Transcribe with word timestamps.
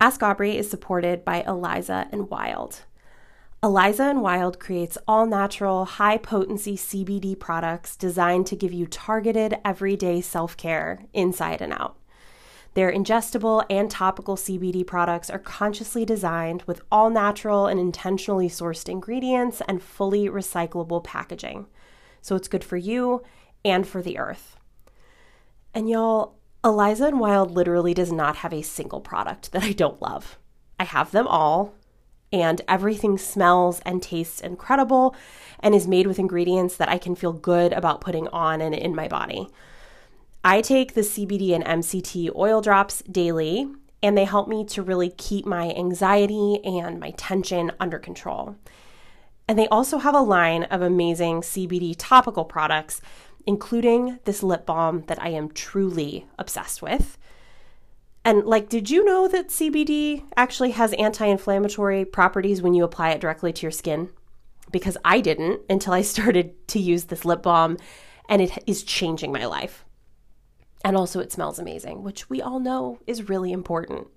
Ask 0.00 0.22
Aubrey 0.22 0.56
is 0.56 0.68
supported 0.68 1.24
by 1.24 1.42
Eliza 1.42 2.08
and 2.10 2.28
Wyld. 2.28 2.82
Eliza 3.62 4.04
and 4.04 4.18
Wyld 4.18 4.58
creates 4.58 4.98
all 5.08 5.24
natural, 5.24 5.84
high 5.84 6.18
potency 6.18 6.76
CBD 6.76 7.38
products 7.38 7.96
designed 7.96 8.46
to 8.48 8.56
give 8.56 8.72
you 8.72 8.86
targeted, 8.86 9.56
everyday 9.64 10.20
self 10.20 10.56
care 10.56 11.04
inside 11.14 11.62
and 11.62 11.72
out. 11.72 11.96
Their 12.74 12.92
ingestible 12.92 13.64
and 13.70 13.88
topical 13.88 14.36
CBD 14.36 14.84
products 14.84 15.30
are 15.30 15.38
consciously 15.38 16.04
designed 16.04 16.62
with 16.64 16.82
all 16.90 17.08
natural 17.08 17.66
and 17.66 17.78
intentionally 17.78 18.48
sourced 18.48 18.88
ingredients 18.88 19.62
and 19.68 19.80
fully 19.80 20.28
recyclable 20.28 21.02
packaging. 21.02 21.66
So 22.20 22.34
it's 22.34 22.48
good 22.48 22.64
for 22.64 22.76
you 22.76 23.22
and 23.64 23.86
for 23.86 24.02
the 24.02 24.18
earth. 24.18 24.56
And 25.72 25.88
y'all, 25.88 26.36
Eliza 26.64 27.08
and 27.08 27.20
Wyld 27.20 27.50
literally 27.50 27.92
does 27.92 28.10
not 28.10 28.36
have 28.36 28.54
a 28.54 28.62
single 28.62 29.00
product 29.00 29.52
that 29.52 29.62
I 29.62 29.72
don't 29.72 30.00
love. 30.00 30.38
I 30.80 30.84
have 30.84 31.10
them 31.10 31.26
all, 31.26 31.74
and 32.32 32.62
everything 32.66 33.18
smells 33.18 33.80
and 33.80 34.02
tastes 34.02 34.40
incredible 34.40 35.14
and 35.60 35.74
is 35.74 35.86
made 35.86 36.06
with 36.06 36.18
ingredients 36.18 36.76
that 36.78 36.88
I 36.88 36.96
can 36.96 37.14
feel 37.14 37.34
good 37.34 37.74
about 37.74 38.00
putting 38.00 38.28
on 38.28 38.62
and 38.62 38.74
in 38.74 38.94
my 38.94 39.08
body. 39.08 39.48
I 40.42 40.62
take 40.62 40.94
the 40.94 41.02
CBD 41.02 41.54
and 41.54 41.64
MCT 41.64 42.34
oil 42.34 42.62
drops 42.62 43.02
daily, 43.02 43.68
and 44.02 44.16
they 44.16 44.24
help 44.24 44.48
me 44.48 44.64
to 44.66 44.82
really 44.82 45.10
keep 45.10 45.44
my 45.44 45.70
anxiety 45.70 46.60
and 46.64 46.98
my 46.98 47.10
tension 47.10 47.72
under 47.78 47.98
control. 47.98 48.56
And 49.46 49.58
they 49.58 49.68
also 49.68 49.98
have 49.98 50.14
a 50.14 50.20
line 50.20 50.64
of 50.64 50.80
amazing 50.80 51.42
CBD 51.42 51.94
topical 51.98 52.46
products, 52.46 53.02
including 53.46 54.18
this 54.24 54.42
lip 54.42 54.66
balm 54.66 55.04
that 55.06 55.22
I 55.22 55.28
am 55.30 55.50
truly 55.50 56.26
obsessed 56.38 56.82
with. 56.82 57.18
And, 58.24 58.44
like, 58.44 58.68
did 58.68 58.88
you 58.88 59.04
know 59.04 59.28
that 59.28 59.48
CBD 59.48 60.24
actually 60.36 60.70
has 60.72 60.94
anti 60.94 61.26
inflammatory 61.26 62.04
properties 62.04 62.62
when 62.62 62.74
you 62.74 62.84
apply 62.84 63.10
it 63.10 63.20
directly 63.20 63.52
to 63.52 63.62
your 63.62 63.70
skin? 63.70 64.10
Because 64.72 64.96
I 65.04 65.20
didn't 65.20 65.60
until 65.68 65.92
I 65.92 66.02
started 66.14 66.66
to 66.68 66.78
use 66.78 67.04
this 67.04 67.24
lip 67.24 67.42
balm, 67.42 67.76
and 68.28 68.40
it 68.40 68.58
is 68.66 68.82
changing 68.82 69.32
my 69.32 69.44
life. 69.44 69.84
And 70.84 70.96
also, 70.96 71.20
it 71.20 71.32
smells 71.32 71.58
amazing, 71.58 72.02
which 72.02 72.30
we 72.30 72.40
all 72.40 72.60
know 72.60 72.98
is 73.06 73.28
really 73.28 73.52
important. 73.52 74.08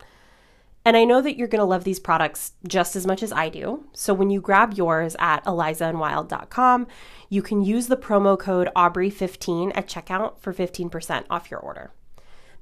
And 0.88 0.96
I 0.96 1.04
know 1.04 1.22
that 1.22 1.36
you're 1.36 1.50
going 1.50 1.60
to 1.60 1.66
love 1.66 1.84
these 1.84 2.00
products 2.00 2.54
just 2.66 2.96
as 2.96 3.06
much 3.06 3.22
as 3.22 3.34
I 3.34 3.50
do. 3.50 3.84
So 3.92 4.14
when 4.14 4.30
you 4.30 4.40
grab 4.40 4.76
yours 4.76 5.18
at 5.20 5.44
elizaandwyld.com, 5.44 6.88
you 7.28 7.42
can 7.42 7.62
use 7.62 7.88
the 7.88 7.98
promo 7.98 8.40
code 8.40 8.70
Aubree15 8.74 9.74
at 9.76 9.90
checkout 9.90 10.40
for 10.40 10.54
15% 10.54 11.26
off 11.30 11.52
your 11.52 11.60
order. 11.60 11.92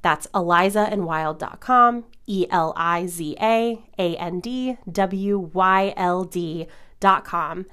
That's 0.02 0.26
elizaandwyld.com, 0.34 2.06
E 2.26 2.48
L 2.50 2.74
I 2.76 3.06
Z 3.06 3.38
A 3.40 3.84
A 4.00 4.16
N 4.16 4.40
D 4.40 4.78
W 4.92 5.38
Y 5.54 5.94
L 5.96 6.24
D.com. 6.24 7.68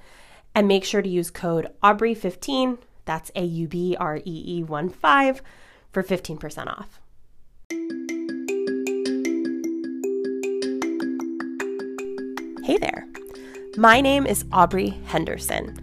And 0.55 0.69
make 0.69 0.84
sure 0.84 1.00
to 1.00 1.09
use 1.09 1.31
code 1.31 1.69
Aubree15, 1.83 2.77
that's 3.06 3.31
A 3.34 3.42
U 3.42 3.69
B 3.69 3.97
R 3.98 4.19
E 4.19 4.22
E 4.59 4.62
1 4.62 4.91
5 4.91 5.42
for 5.91 6.03
15% 6.03 6.66
off. 6.66 7.00
Hey 12.64 12.78
there. 12.78 13.08
My 13.77 14.00
name 14.00 14.24
is 14.24 14.44
Aubrey 14.52 14.91
Henderson. 15.06 15.77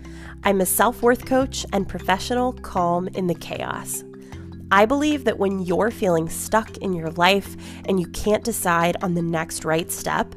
I'm 0.46 0.62
a 0.62 0.66
self 0.66 1.02
worth 1.02 1.26
coach 1.26 1.66
and 1.74 1.86
professional 1.86 2.54
calm 2.54 3.10
in 3.10 3.28
the 3.28 3.36
chaos. 3.36 4.06
I 4.72 4.86
believe 4.86 5.26
that 5.26 5.40
when 5.40 5.60
you're 5.60 5.92
feeling 5.92 6.30
stuck 6.30 6.78
in 6.78 6.94
your 6.94 7.12
life 7.12 7.58
and 7.84 8.00
you 8.00 8.08
can't 8.08 8.46
decide 8.46 8.96
on 9.04 9.14
the 9.14 9.22
next 9.22 9.66
right 9.66 9.92
step, 9.92 10.34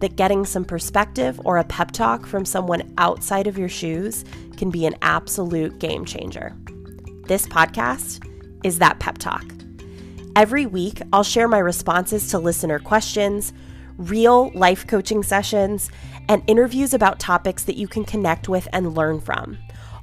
that 0.00 0.16
getting 0.16 0.44
some 0.44 0.66
perspective 0.66 1.40
or 1.46 1.56
a 1.56 1.64
pep 1.64 1.92
talk 1.92 2.26
from 2.26 2.44
someone 2.44 2.92
outside 2.98 3.46
of 3.46 3.56
your 3.56 3.70
shoes 3.70 4.26
can 4.58 4.70
be 4.70 4.84
an 4.84 4.94
absolute 5.00 5.78
game 5.78 6.04
changer. 6.04 6.54
This 7.28 7.46
podcast 7.46 8.22
is 8.62 8.78
that 8.78 9.00
pep 9.00 9.16
talk. 9.16 9.46
Every 10.36 10.66
week, 10.66 11.00
I'll 11.14 11.24
share 11.24 11.48
my 11.48 11.58
responses 11.58 12.28
to 12.30 12.38
listener 12.38 12.78
questions, 12.78 13.54
real 13.98 14.50
life 14.50 14.86
coaching 14.86 15.24
sessions, 15.24 15.90
and 16.28 16.42
interviews 16.46 16.94
about 16.94 17.18
topics 17.18 17.64
that 17.64 17.76
you 17.76 17.88
can 17.88 18.04
connect 18.04 18.48
with 18.48 18.68
and 18.72 18.94
learn 18.94 19.20
from. 19.20 19.58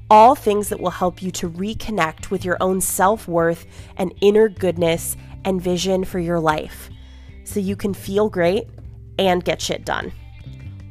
All 0.10 0.36
things 0.36 0.70
that 0.70 0.80
will 0.80 0.92
help 0.92 1.22
you 1.22 1.32
to 1.32 1.50
reconnect 1.50 2.30
with 2.30 2.44
your 2.44 2.58
own 2.60 2.82
self 2.82 3.28
worth 3.28 3.66
and 3.96 4.14
inner 4.22 4.50
goodness 4.50 5.16
and 5.46 5.62
vision 5.62 6.04
for 6.04 6.20
your 6.20 6.40
life 6.40 6.90
so 7.46 7.60
you 7.60 7.76
can 7.76 7.94
feel 7.94 8.30
great 8.30 8.68
and 9.18 9.44
get 9.46 9.62
shit 9.62 9.86
done. 9.86 10.12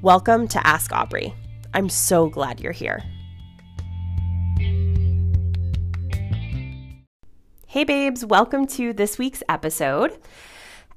Welcome 0.00 0.48
to 0.48 0.66
Ask 0.66 0.90
Aubrey. 0.92 1.34
I'm 1.74 1.88
so 1.88 2.28
glad 2.28 2.60
you're 2.60 2.72
here. 2.72 3.02
Hey, 7.66 7.84
babes, 7.84 8.24
welcome 8.24 8.66
to 8.68 8.92
this 8.92 9.18
week's 9.18 9.42
episode. 9.48 10.16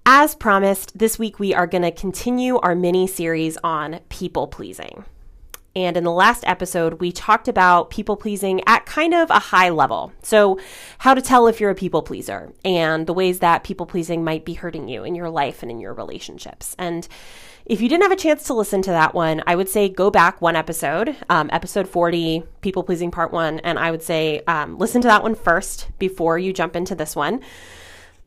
As 0.09 0.35
promised, 0.35 0.97
this 0.97 1.19
week 1.19 1.37
we 1.37 1.53
are 1.53 1.67
going 1.67 1.81
to 1.81 1.91
continue 1.91 2.59
our 2.59 2.75
mini 2.75 3.07
series 3.07 3.57
on 3.61 3.99
people 4.07 4.47
pleasing. 4.47 5.03
And 5.75 5.97
in 5.97 6.05
the 6.05 6.13
last 6.13 6.45
episode, 6.47 7.01
we 7.01 7.11
talked 7.11 7.49
about 7.49 7.89
people 7.89 8.15
pleasing 8.15 8.61
at 8.65 8.85
kind 8.85 9.13
of 9.13 9.29
a 9.29 9.37
high 9.39 9.67
level. 9.67 10.13
So, 10.23 10.61
how 10.99 11.13
to 11.13 11.21
tell 11.21 11.47
if 11.47 11.59
you're 11.59 11.71
a 11.71 11.75
people 11.75 12.03
pleaser 12.03 12.53
and 12.63 13.05
the 13.05 13.11
ways 13.11 13.39
that 13.39 13.65
people 13.65 13.85
pleasing 13.85 14.23
might 14.23 14.45
be 14.45 14.53
hurting 14.53 14.87
you 14.87 15.03
in 15.03 15.13
your 15.13 15.29
life 15.29 15.61
and 15.61 15.69
in 15.69 15.81
your 15.81 15.93
relationships. 15.93 16.73
And 16.79 17.05
if 17.65 17.81
you 17.81 17.89
didn't 17.89 18.03
have 18.03 18.13
a 18.13 18.15
chance 18.15 18.45
to 18.45 18.53
listen 18.53 18.81
to 18.83 18.91
that 18.91 19.13
one, 19.13 19.43
I 19.45 19.57
would 19.57 19.67
say 19.67 19.89
go 19.89 20.09
back 20.09 20.41
one 20.41 20.55
episode, 20.55 21.17
um, 21.29 21.49
episode 21.51 21.85
40, 21.85 22.43
People 22.61 22.83
Pleasing 22.83 23.11
Part 23.11 23.33
1, 23.33 23.59
and 23.59 23.77
I 23.77 23.91
would 23.91 24.01
say 24.01 24.41
um, 24.47 24.77
listen 24.77 25.01
to 25.01 25.09
that 25.09 25.21
one 25.21 25.35
first 25.35 25.89
before 25.99 26.39
you 26.39 26.53
jump 26.53 26.77
into 26.77 26.95
this 26.95 27.13
one. 27.13 27.41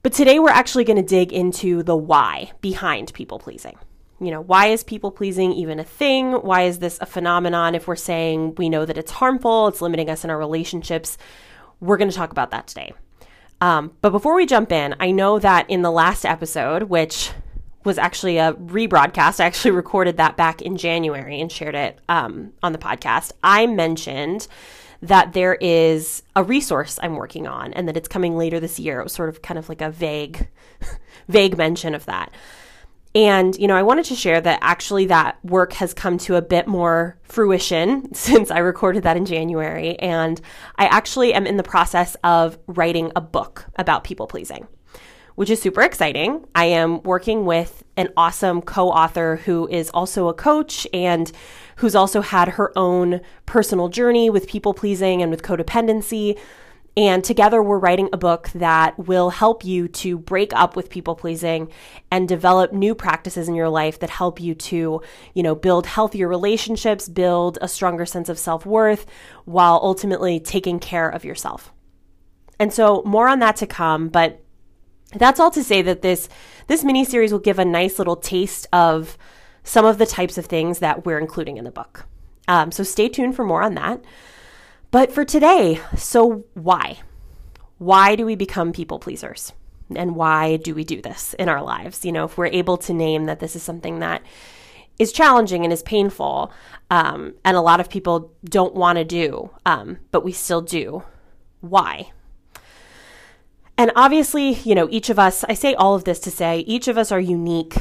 But 0.03 0.15
today 0.15 0.39
we're 0.39 0.49
actually 0.49 0.85
going 0.85 0.97
to 0.97 1.03
dig 1.03 1.33
into 1.33 1.83
the 1.83 1.97
why 1.97 2.53
behind 2.63 3.13
people 3.13 3.39
pleasing. 3.39 3.77
You 4.19 4.31
know, 4.31 4.41
why 4.41 4.67
is 4.67 4.83
people 4.83 5.11
pleasing 5.11 5.53
even 5.53 5.79
a 5.79 5.85
thing? 5.85 6.33
Why 6.33 6.63
is 6.63 6.79
this 6.79 6.99
a 7.01 7.07
phenomenon 7.07 7.75
if 7.75 7.87
we're 7.87 7.97
saying 7.97 8.55
we 8.57 8.69
know 8.71 8.87
that 8.87 8.97
it's 8.97 9.11
harmful, 9.13 9.69
it's 9.69 9.83
limiting 9.83 10.09
us 10.09 10.25
in 10.25 10.31
our 10.31 10.39
relationships? 10.39 11.19
We're 11.81 11.99
going 11.99 12.11
to 12.11 12.17
talk 12.17 12.31
about 12.31 12.51
that 12.51 12.67
today. 12.67 12.95
Um, 13.61 13.93
but 14.01 14.11
before 14.11 14.35
we 14.35 14.47
jump 14.47 14.73
in, 14.73 14.95
I 15.01 15.11
know 15.11 15.39
that 15.39 15.69
in 15.69 15.83
the 15.83 15.91
last 15.91 16.25
episode, 16.25 16.85
which 16.85 17.33
was 17.85 17.99
actually 17.99 18.39
a 18.39 18.55
rebroadcast. 18.55 19.41
I 19.41 19.45
actually 19.45 19.71
recorded 19.73 20.17
that 20.19 20.37
back 20.37 20.63
in 20.63 20.77
January 20.77 21.41
and 21.41 21.51
shared 21.51 21.75
it 21.75 21.99
um, 22.09 22.53
on 22.63 22.73
the 22.73 22.79
podcast. 22.79 23.33
I 23.43 23.67
mentioned 23.67 24.49
that 25.03 25.33
there 25.33 25.55
is 25.55 26.23
a 26.37 26.45
resource 26.45 26.99
I'm 27.03 27.17
working 27.17 27.47
on 27.47 27.73
and 27.73 27.89
that 27.89 27.97
it's 27.97 28.09
coming 28.09 28.37
later 28.37 28.61
this 28.61 28.79
year. 28.79 29.01
It 29.01 29.05
was 29.05 29.13
sort 29.13 29.29
of 29.29 29.43
kind 29.43 29.59
of 29.59 29.69
like 29.69 29.81
a 29.81 29.91
vague, 29.91 30.49
vague 31.29 31.57
mention 31.57 31.95
of 31.95 32.05
that. 32.07 32.33
And, 33.13 33.57
you 33.57 33.67
know, 33.67 33.75
I 33.75 33.83
wanted 33.83 34.05
to 34.07 34.15
share 34.15 34.41
that 34.41 34.61
actually 34.63 35.07
that 35.07 35.45
work 35.45 35.73
has 35.75 35.93
come 35.93 36.17
to 36.19 36.37
a 36.37 36.43
bit 36.43 36.69
more 36.69 37.19
fruition 37.25 38.15
since 38.15 38.51
I 38.51 38.59
recorded 38.59 39.03
that 39.03 39.17
in 39.17 39.25
January. 39.25 39.99
And 39.99 40.41
I 40.77 40.87
actually 40.87 41.35
am 41.35 41.47
in 41.47 41.57
the 41.57 41.63
process 41.63 42.17
of 42.23 42.59
writing 42.67 43.11
a 43.17 43.21
book 43.21 43.65
about 43.77 44.05
people 44.05 44.27
pleasing 44.27 44.69
which 45.41 45.49
is 45.49 45.63
super 45.63 45.81
exciting. 45.81 46.45
I 46.55 46.67
am 46.67 47.03
working 47.03 47.47
with 47.47 47.83
an 47.97 48.11
awesome 48.15 48.61
co 48.61 48.91
author 48.91 49.37
who 49.37 49.67
is 49.69 49.89
also 49.89 50.29
a 50.29 50.35
coach 50.35 50.87
and 50.93 51.33
who's 51.81 51.95
also 51.95 52.21
had 52.21 52.51
her 52.51 52.77
own 52.77 53.21
personal 53.47 53.89
journey 53.89 54.29
with 54.29 54.47
people 54.47 54.75
pleasing 54.75 55.23
and 55.23 55.31
with 55.31 55.43
codependency. 55.43 56.39
And 56.95 57.25
together 57.25 57.63
we're 57.63 57.79
writing 57.79 58.11
a 58.13 58.19
book 58.19 58.51
that 58.51 58.99
will 58.99 59.31
help 59.31 59.65
you 59.65 59.89
to 59.89 60.19
break 60.19 60.53
up 60.53 60.77
with 60.77 60.91
people 60.91 61.15
pleasing 61.15 61.71
and 62.11 62.29
develop 62.29 62.75
new 62.75 62.95
practices 62.95 63.49
in 63.49 63.55
your 63.55 63.71
life 63.71 63.99
that 64.01 64.11
help 64.11 64.41
you 64.41 64.55
to, 64.55 65.01
you 65.33 65.43
know, 65.43 65.55
build 65.55 65.87
healthier 65.87 66.29
relationships, 66.29 67.09
build 67.09 67.57
a 67.63 67.69
stronger 67.69 68.05
sense 68.05 68.29
of 68.29 68.39
self-worth 68.39 69.07
while 69.47 69.81
ultimately 69.83 70.39
taking 70.39 70.79
care 70.81 71.09
of 71.09 71.25
yourself. 71.25 71.73
And 72.59 72.75
so 72.75 73.03
more 73.07 73.27
on 73.27 73.39
that 73.39 73.57
to 73.57 73.67
come, 73.67 74.09
but 74.11 74.43
that's 75.15 75.41
all 75.41 75.51
to 75.53 75.65
say 75.65 75.81
that 75.81 76.03
this 76.03 76.29
this 76.67 76.85
mini 76.85 77.05
series 77.07 77.33
will 77.33 77.39
give 77.39 77.59
a 77.59 77.65
nice 77.65 77.99
little 77.99 78.17
taste 78.17 78.67
of 78.71 79.17
some 79.65 79.85
of 79.85 79.99
the 79.99 80.07
types 80.07 80.39
of 80.39 80.47
things 80.47 80.79
that 80.79 81.05
we're 81.05 81.19
including 81.19 81.57
in 81.57 81.65
the 81.65 81.71
book. 81.71 82.07
Um, 82.49 82.73
so 82.73 82.83
stay 82.83 83.09
tuned 83.09 83.37
for 83.37 83.45
more 83.45 83.63
on 83.63 83.75
that. 83.75 84.03
But 84.91 85.13
for 85.13 85.25
today, 85.25 85.81
so 85.97 86.45
why? 86.55 86.99
Why 87.79 88.17
do 88.17 88.27
we 88.27 88.35
become 88.35 88.73
people 88.73 88.99
pleasers? 88.99 89.53
And 89.95 90.17
why 90.17 90.57
do 90.57 90.75
we 90.75 90.85
do 90.85 91.01
this 91.01 91.35
in 91.35 91.49
our 91.49 91.63
lives? 91.63 92.05
You 92.05 92.13
know, 92.13 92.25
if 92.25 92.37
we're 92.37 92.47
able 92.47 92.77
to 92.79 92.93
name 92.93 93.27
that 93.27 93.41
this 93.41 93.57
is 93.57 93.63
something 93.63 94.01
that 94.01 94.23
is 94.99 95.13
challenging 95.13 95.65
and 95.65 95.73
is 95.73 95.83
painful, 95.83 96.53
um, 96.91 97.35
and 97.45 97.57
a 97.57 97.61
lot 97.61 97.81
of 97.81 97.89
people 97.89 98.33
don't 98.45 98.75
want 98.75 98.99
to 98.99 99.05
do, 99.05 99.51
um, 99.65 99.99
but 100.11 100.25
we 100.25 100.33
still 100.33 100.61
do, 100.61 101.05
why? 101.61 102.13
And 103.79 103.93
obviously, 103.97 104.53
you 104.53 104.75
know, 104.75 104.89
each 104.91 105.09
of 105.09 105.19
us, 105.19 105.43
I 105.45 105.55
say 105.55 105.75
all 105.75 105.95
of 105.95 106.05
this 106.05 106.21
to 106.21 106.31
say 106.31 106.61
each 106.61 106.87
of 106.87 106.99
us 106.99 107.11
are 107.11 107.21
unique 107.21 107.77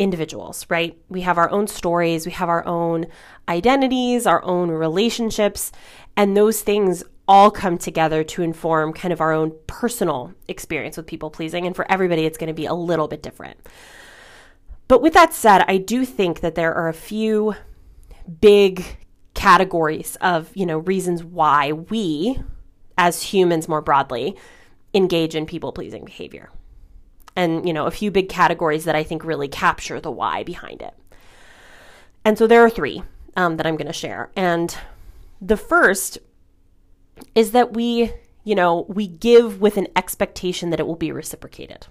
individuals, 0.00 0.66
right? 0.70 0.98
We 1.08 1.20
have 1.20 1.38
our 1.38 1.50
own 1.50 1.68
stories, 1.68 2.24
we 2.24 2.32
have 2.32 2.48
our 2.48 2.66
own 2.66 3.06
identities, 3.48 4.26
our 4.26 4.42
own 4.42 4.70
relationships, 4.70 5.70
and 6.16 6.36
those 6.36 6.62
things 6.62 7.04
all 7.28 7.50
come 7.50 7.78
together 7.78 8.24
to 8.24 8.42
inform 8.42 8.92
kind 8.94 9.12
of 9.12 9.20
our 9.20 9.32
own 9.32 9.52
personal 9.68 10.34
experience 10.48 10.96
with 10.96 11.06
people 11.06 11.30
pleasing. 11.30 11.66
And 11.66 11.76
for 11.76 11.88
everybody, 11.92 12.24
it's 12.24 12.38
going 12.38 12.48
to 12.48 12.54
be 12.54 12.66
a 12.66 12.74
little 12.74 13.06
bit 13.06 13.22
different. 13.22 13.58
But 14.88 15.02
with 15.02 15.12
that 15.12 15.32
said, 15.32 15.64
I 15.68 15.76
do 15.76 16.04
think 16.04 16.40
that 16.40 16.56
there 16.56 16.74
are 16.74 16.88
a 16.88 16.94
few 16.94 17.54
big 18.40 18.84
categories 19.34 20.16
of, 20.20 20.50
you 20.54 20.66
know, 20.66 20.78
reasons 20.78 21.22
why 21.22 21.72
we 21.72 22.40
as 22.98 23.22
humans 23.22 23.68
more 23.68 23.82
broadly 23.82 24.36
engage 24.92 25.36
in 25.36 25.46
people 25.46 25.72
pleasing 25.72 26.04
behavior. 26.04 26.50
And, 27.36 27.66
you 27.66 27.72
know, 27.72 27.86
a 27.86 27.90
few 27.90 28.10
big 28.10 28.28
categories 28.28 28.84
that 28.84 28.96
I 28.96 29.02
think 29.02 29.24
really 29.24 29.48
capture 29.48 30.00
the 30.00 30.10
why 30.10 30.42
behind 30.42 30.82
it. 30.82 30.94
And 32.24 32.36
so 32.36 32.46
there 32.46 32.62
are 32.64 32.70
three 32.70 33.02
um, 33.36 33.56
that 33.56 33.66
I'm 33.66 33.76
going 33.76 33.86
to 33.86 33.92
share. 33.92 34.30
And 34.36 34.76
the 35.40 35.56
first 35.56 36.18
is 37.34 37.52
that 37.52 37.72
we, 37.72 38.12
you 38.44 38.54
know, 38.54 38.84
we 38.88 39.06
give 39.06 39.60
with 39.60 39.76
an 39.76 39.88
expectation 39.96 40.70
that 40.70 40.80
it 40.80 40.86
will 40.86 40.96
be 40.96 41.12
reciprocated. 41.12 41.86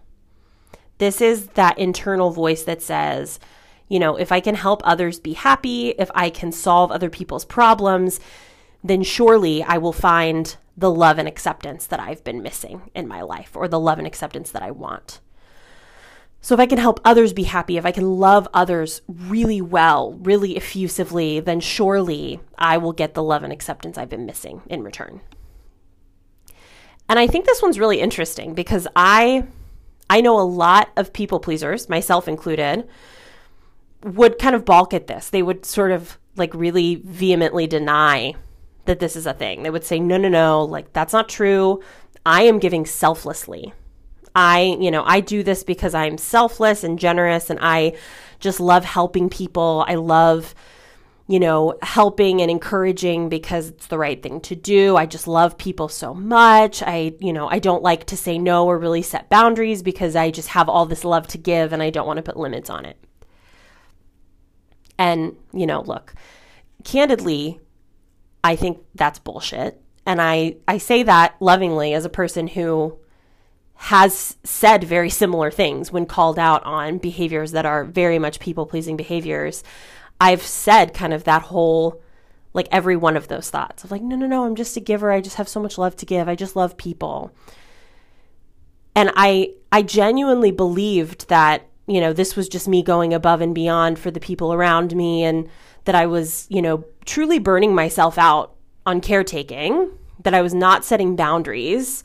This 0.98 1.22
is 1.22 1.48
that 1.48 1.80
internal 1.80 2.32
voice 2.32 2.64
that 2.64 2.82
says, 2.82 3.40
you 3.88 4.00
know, 4.00 4.18
if 4.18 4.32
I 4.32 4.40
can 4.40 4.56
help 4.56 4.82
others 4.84 5.20
be 5.20 5.34
happy, 5.34 5.90
if 5.98 6.12
I 6.14 6.30
can 6.30 6.52
solve 6.52 6.92
other 6.92 7.10
people's 7.10 7.46
problems, 7.46 8.20
then 8.84 9.04
surely 9.04 9.64
I 9.64 9.78
will 9.78 9.94
find 9.94 10.56
the 10.78 10.92
love 10.92 11.18
and 11.18 11.28
acceptance 11.28 11.88
that 11.88 12.00
I've 12.00 12.24
been 12.24 12.42
missing 12.42 12.92
in 12.94 13.08
my 13.08 13.22
life 13.22 13.56
or 13.56 13.68
the 13.68 13.80
love 13.80 13.98
and 13.98 14.08
acceptance 14.08 14.52
that 14.52 14.62
I 14.62 14.72
want. 14.72 15.20
So, 16.42 16.54
if 16.54 16.60
I 16.60 16.66
can 16.66 16.78
help 16.78 17.02
others 17.04 17.34
be 17.34 17.44
happy, 17.44 17.78
if 17.78 17.86
I 17.86 17.92
can 17.92 18.18
love 18.18 18.48
others 18.54 19.02
really 19.08 19.62
well, 19.62 20.14
really 20.14 20.56
effusively, 20.56 21.40
then 21.42 21.60
surely 21.60 22.40
I 22.58 22.78
will 22.78 22.94
get 22.94 23.14
the 23.14 23.24
love 23.24 23.44
and 23.44 23.52
acceptance 23.52 23.98
I've 23.98 24.10
been 24.10 24.26
missing 24.26 24.62
in 24.68 24.84
return. 24.84 25.22
And 27.10 27.20
I 27.20 27.28
think 27.28 27.46
this 27.46 27.62
one's 27.62 27.80
really 27.80 28.00
interesting 28.00 28.54
because 28.54 28.88
I 28.96 29.46
I 30.10 30.22
know 30.22 30.40
a 30.40 30.42
lot 30.42 30.90
of 30.96 31.14
people 31.14 31.40
pleasers, 31.40 31.90
myself 31.90 32.28
included, 32.28 32.88
would 34.04 34.40
kind 34.40 34.56
of 34.56 34.66
balk 34.66 34.94
at 34.94 35.08
this. 35.08 35.30
They 35.30 35.44
would 35.44 35.66
sort 35.66 35.92
of 35.92 36.18
like 36.36 36.54
really 36.54 36.96
vehemently 36.96 37.68
deny 37.68 38.34
that 38.86 39.00
this 39.00 39.16
is 39.16 39.28
a 39.28 39.34
thing. 39.34 39.64
They 39.64 39.70
would 39.70 39.84
say, 39.84 40.00
no, 40.00 40.18
no, 40.18 40.30
no, 40.30 40.64
like 40.64 40.94
that's 40.94 41.14
not 41.14 41.30
true. 41.30 41.82
I 42.26 42.44
am 42.44 42.60
giving 42.60 42.86
selflessly. 42.86 43.74
I, 44.40 44.78
you 44.80 44.90
know, 44.90 45.04
I 45.06 45.20
do 45.20 45.44
this 45.44 45.66
because 45.66 45.94
I'm 45.94 46.18
selfless 46.18 46.86
and 46.86 46.98
generous 46.98 47.50
and 47.50 47.60
I 47.62 47.98
just 48.40 48.62
love 48.62 48.86
helping 48.86 49.30
people. 49.30 49.84
I 49.86 49.96
love, 49.96 50.56
you 51.28 51.42
know, 51.42 51.78
helping 51.82 52.42
and 52.42 52.50
encouraging 52.50 53.28
because 53.28 53.68
it's 53.68 53.88
the 53.88 53.98
right 53.98 54.24
thing 54.24 54.40
to 54.42 54.56
do. 54.56 54.96
I 54.96 55.08
just 55.08 55.28
love 55.28 55.58
people 55.58 55.90
so 55.90 56.14
much. 56.14 56.82
I, 56.82 57.16
you 57.20 57.34
know, 57.34 57.50
I 57.50 57.60
don't 57.60 57.84
like 57.84 58.06
to 58.06 58.18
say 58.18 58.38
no 58.38 58.66
or 58.66 58.78
really 58.78 59.02
set 59.02 59.28
boundaries 59.28 59.84
because 59.84 60.16
I 60.16 60.32
just 60.32 60.48
have 60.48 60.70
all 60.70 60.86
this 60.86 61.04
love 61.04 61.28
to 61.28 61.38
give 61.38 61.74
and 61.74 61.84
I 61.84 61.90
don't 61.90 62.08
want 62.08 62.16
to 62.16 62.24
put 62.24 62.38
limits 62.38 62.70
on 62.70 62.86
it. 62.86 62.98
And, 64.98 65.36
you 65.52 65.68
know, 65.68 65.82
look, 65.82 66.14
candidly, 66.86 67.60
I 68.42 68.56
think 68.56 68.80
that's 68.96 69.20
bullshit. 69.20 69.82
And 70.06 70.22
I, 70.22 70.56
I 70.66 70.78
say 70.78 71.04
that 71.04 71.36
lovingly 71.42 71.94
as 71.94 72.06
a 72.06 72.10
person 72.10 72.48
who 72.48 72.98
has 73.82 74.36
said 74.44 74.84
very 74.84 75.10
similar 75.10 75.50
things 75.50 75.90
when 75.90 76.06
called 76.06 76.38
out 76.38 76.62
on 76.66 76.98
behaviors 76.98 77.54
that 77.54 77.66
are 77.66 77.86
very 77.86 78.20
much 78.20 78.38
people 78.42 78.66
pleasing 78.66 78.98
behaviors. 78.98 79.64
I've 80.20 80.42
said 80.42 80.94
kind 80.94 81.14
of 81.14 81.24
that 81.24 81.44
whole, 81.44 82.02
like 82.54 82.68
every 82.72 82.98
one 82.98 83.16
of 83.16 83.30
those 83.30 83.50
thoughts 83.50 83.86
of 83.86 83.90
like, 83.90 84.02
no, 84.02 84.18
no, 84.18 84.28
no, 84.28 84.44
I'm 84.44 84.58
just 84.58 84.76
a 84.76 84.82
giver. 84.82 85.12
I 85.12 85.22
just 85.22 85.38
have 85.38 85.48
so 85.48 85.62
much 85.62 85.78
love 85.78 85.96
to 85.96 86.06
give. 86.06 86.28
I 86.28 86.36
just 86.36 86.58
love 86.58 86.76
people. 86.76 87.34
And 88.96 89.14
I, 89.16 89.54
I 89.72 89.82
genuinely 89.82 90.52
believed 90.52 91.30
that, 91.30 91.66
you 91.88 92.02
know, 92.02 92.12
this 92.12 92.36
was 92.36 92.50
just 92.50 92.68
me 92.68 92.84
going 92.84 93.14
above 93.14 93.40
and 93.40 93.56
beyond 93.56 93.98
for 93.98 94.12
the 94.12 94.20
people 94.20 94.52
around 94.52 94.94
me 94.94 95.24
and 95.24 95.50
that 95.86 95.96
I 95.96 96.06
was, 96.06 96.48
you 96.50 96.62
know, 96.62 96.84
truly 97.06 97.40
burning 97.40 97.74
myself 97.74 98.18
out 98.18 98.58
on 98.86 99.00
caretaking, 99.00 99.90
that 100.22 100.34
I 100.34 100.42
was 100.42 100.54
not 100.54 100.84
setting 100.84 101.16
boundaries 101.16 102.04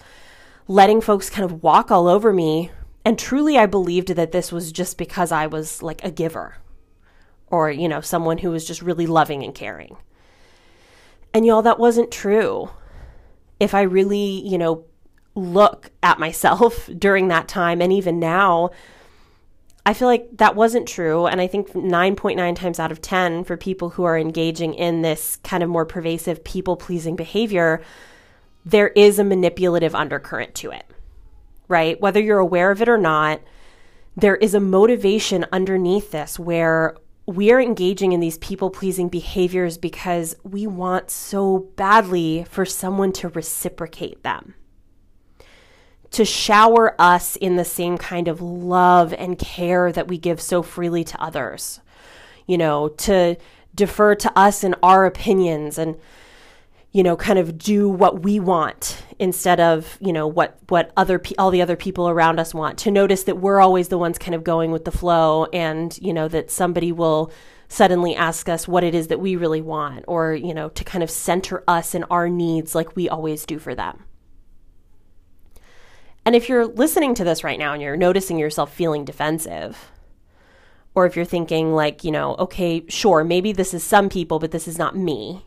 letting 0.69 1.01
folks 1.01 1.31
kind 1.31 1.45
of 1.45 1.63
walk 1.63 1.91
all 1.91 2.09
over 2.09 2.33
me. 2.33 2.71
And 3.05 3.19
truly, 3.19 3.59
I 3.59 3.67
believed 3.67 4.09
that 4.09 4.33
this 4.33 4.51
was 4.51 4.73
just 4.73 4.97
because 4.97 5.31
I 5.31 5.47
was 5.47 5.83
like 5.83 6.03
a 6.05 6.11
giver 6.11 6.57
or, 7.49 7.71
you 7.71 7.89
know, 7.89 8.01
someone 8.01 8.39
who 8.39 8.51
was 8.51 8.67
just 8.67 8.83
really 8.83 9.07
loving 9.07 9.43
and 9.43 9.55
caring. 9.55 9.97
And 11.33 11.45
y'all, 11.45 11.63
that 11.63 11.79
wasn't 11.79 12.11
true. 12.11 12.71
If 13.61 13.75
I 13.75 13.83
really, 13.83 14.47
you 14.47 14.57
know, 14.57 14.85
look 15.35 15.91
at 16.03 16.19
myself 16.19 16.89
during 16.99 17.29
that 17.29 17.49
time 17.49 17.83
and 17.83 17.93
even 17.93 18.19
now, 18.19 18.71
I 19.87 19.93
feel 19.93 20.09
like 20.09 20.29
that 20.39 20.57
wasn't 20.57 20.89
true. 20.89 21.27
And 21.27 21.41
I 21.41 21.47
think 21.47 21.73
9.9 21.73 22.57
times 22.57 22.81
out 22.81 22.91
of 22.91 23.03
10 23.03 23.45
for 23.45 23.57
people 23.57 23.91
who 23.91 24.05
are 24.05 24.17
engaging 24.17 24.73
in 24.73 25.03
this 25.03 25.37
kind 25.45 25.63
of 25.63 25.69
more 25.69 25.85
pervasive 25.85 26.43
people 26.43 26.77
pleasing 26.77 27.17
behavior, 27.17 27.83
there 28.65 28.89
is 28.89 29.19
a 29.19 29.25
manipulative 29.25 29.95
undercurrent 29.95 30.55
to 30.57 30.71
it, 30.71 30.85
right? 31.69 32.01
Whether 32.01 32.21
you're 32.21 32.39
aware 32.39 32.71
of 32.71 32.81
it 32.81 32.89
or 32.89 32.99
not, 32.99 33.41
there 34.17 34.37
is 34.37 34.55
a 34.55 34.61
motivation 34.61 35.45
underneath 35.53 36.11
this 36.11 36.39
where 36.39 36.97
we 37.27 37.51
are 37.51 37.61
engaging 37.61 38.13
in 38.13 38.21
these 38.21 38.39
people 38.39 38.71
pleasing 38.71 39.09
behaviors 39.09 39.79
because 39.79 40.37
we 40.45 40.67
want 40.67 41.11
so 41.11 41.71
badly 41.77 42.45
for 42.49 42.65
someone 42.65 43.13
to 43.13 43.29
reciprocate 43.31 44.23
them, 44.23 44.55
to 46.11 46.25
shower 46.25 46.95
us 47.01 47.37
in 47.37 47.57
the 47.57 47.65
same 47.65 47.97
kind 47.97 48.29
of 48.29 48.43
love 48.43 49.13
and 49.15 49.39
care 49.39 49.91
that 49.91 50.09
we 50.09 50.19
give 50.19 50.41
so 50.41 50.63
freely 50.63 51.03
to 51.03 51.21
others, 51.21 51.81
you 52.47 52.59
know, 52.59 52.89
to 52.89 53.37
defer 53.75 54.15
to 54.15 54.39
us 54.39 54.63
in 54.63 54.75
our 54.83 55.07
opinions 55.07 55.79
and 55.79 55.97
you 56.95 57.03
know, 57.03 57.17
kind 57.17 57.41
of 57.41 57.59
do 57.59 57.89
what 57.89 58.23
we 58.23 58.39
want 58.39 59.05
instead 59.19 59.59
of, 59.59 59.99
you 60.01 60.13
know, 60.13 60.29
what 60.29 60.57
what 60.69 60.93
other 60.97 61.19
pe- 61.19 61.35
all 61.37 61.51
the 61.51 61.61
other 61.61 61.75
people 61.75 62.09
around 62.09 62.39
us 62.39 62.55
want. 62.55 62.79
To 62.79 62.91
notice 62.93 63.25
that 63.25 63.39
we're 63.39 63.61
always 63.61 63.89
the 63.89 63.99
ones 63.99 64.17
kind 64.17 64.33
of 64.33 64.45
going 64.45 64.71
with 64.71 64.85
the 64.85 64.93
flow 64.93 65.47
and, 65.47 65.99
you 66.01 66.15
know, 66.15 66.29
that 66.29 66.53
somebody 66.53 66.93
will 66.93 67.33
suddenly 67.67 68.15
ask 68.15 68.49
us 68.49 68.69
what 68.69 68.85
it 68.85 68.95
is 68.95 69.09
that 69.09 69.19
we 69.19 69.35
really 69.35 69.61
want 69.61 70.05
or, 70.07 70.35
you 70.35 70.55
know, 70.55 70.69
to 70.69 70.85
kind 70.85 71.03
of 71.03 71.11
center 71.11 71.65
us 71.67 71.97
and 71.97 72.05
our 72.11 72.29
needs 72.29 72.77
like 72.77 72.95
we 72.95 73.09
always 73.09 73.45
do 73.45 73.59
for 73.59 73.75
them. 73.75 74.05
And 76.25 76.37
if 76.37 76.49
you're 76.49 76.65
listening 76.67 77.15
to 77.17 77.25
this 77.25 77.43
right 77.43 77.59
now 77.59 77.73
and 77.73 77.83
you're 77.83 77.97
noticing 77.97 78.39
yourself 78.39 78.73
feeling 78.73 79.05
defensive, 79.05 79.91
or 80.95 81.07
if 81.07 81.17
you're 81.17 81.25
thinking 81.25 81.75
like, 81.75 82.05
you 82.05 82.13
know, 82.13 82.37
okay, 82.37 82.85
sure, 82.89 83.25
maybe 83.25 83.51
this 83.51 83.75
is 83.75 83.83
some 83.83 84.09
people, 84.09 84.39
but 84.39 84.53
this 84.53 84.69
is 84.69 84.79
not 84.79 84.97
me 84.97 85.45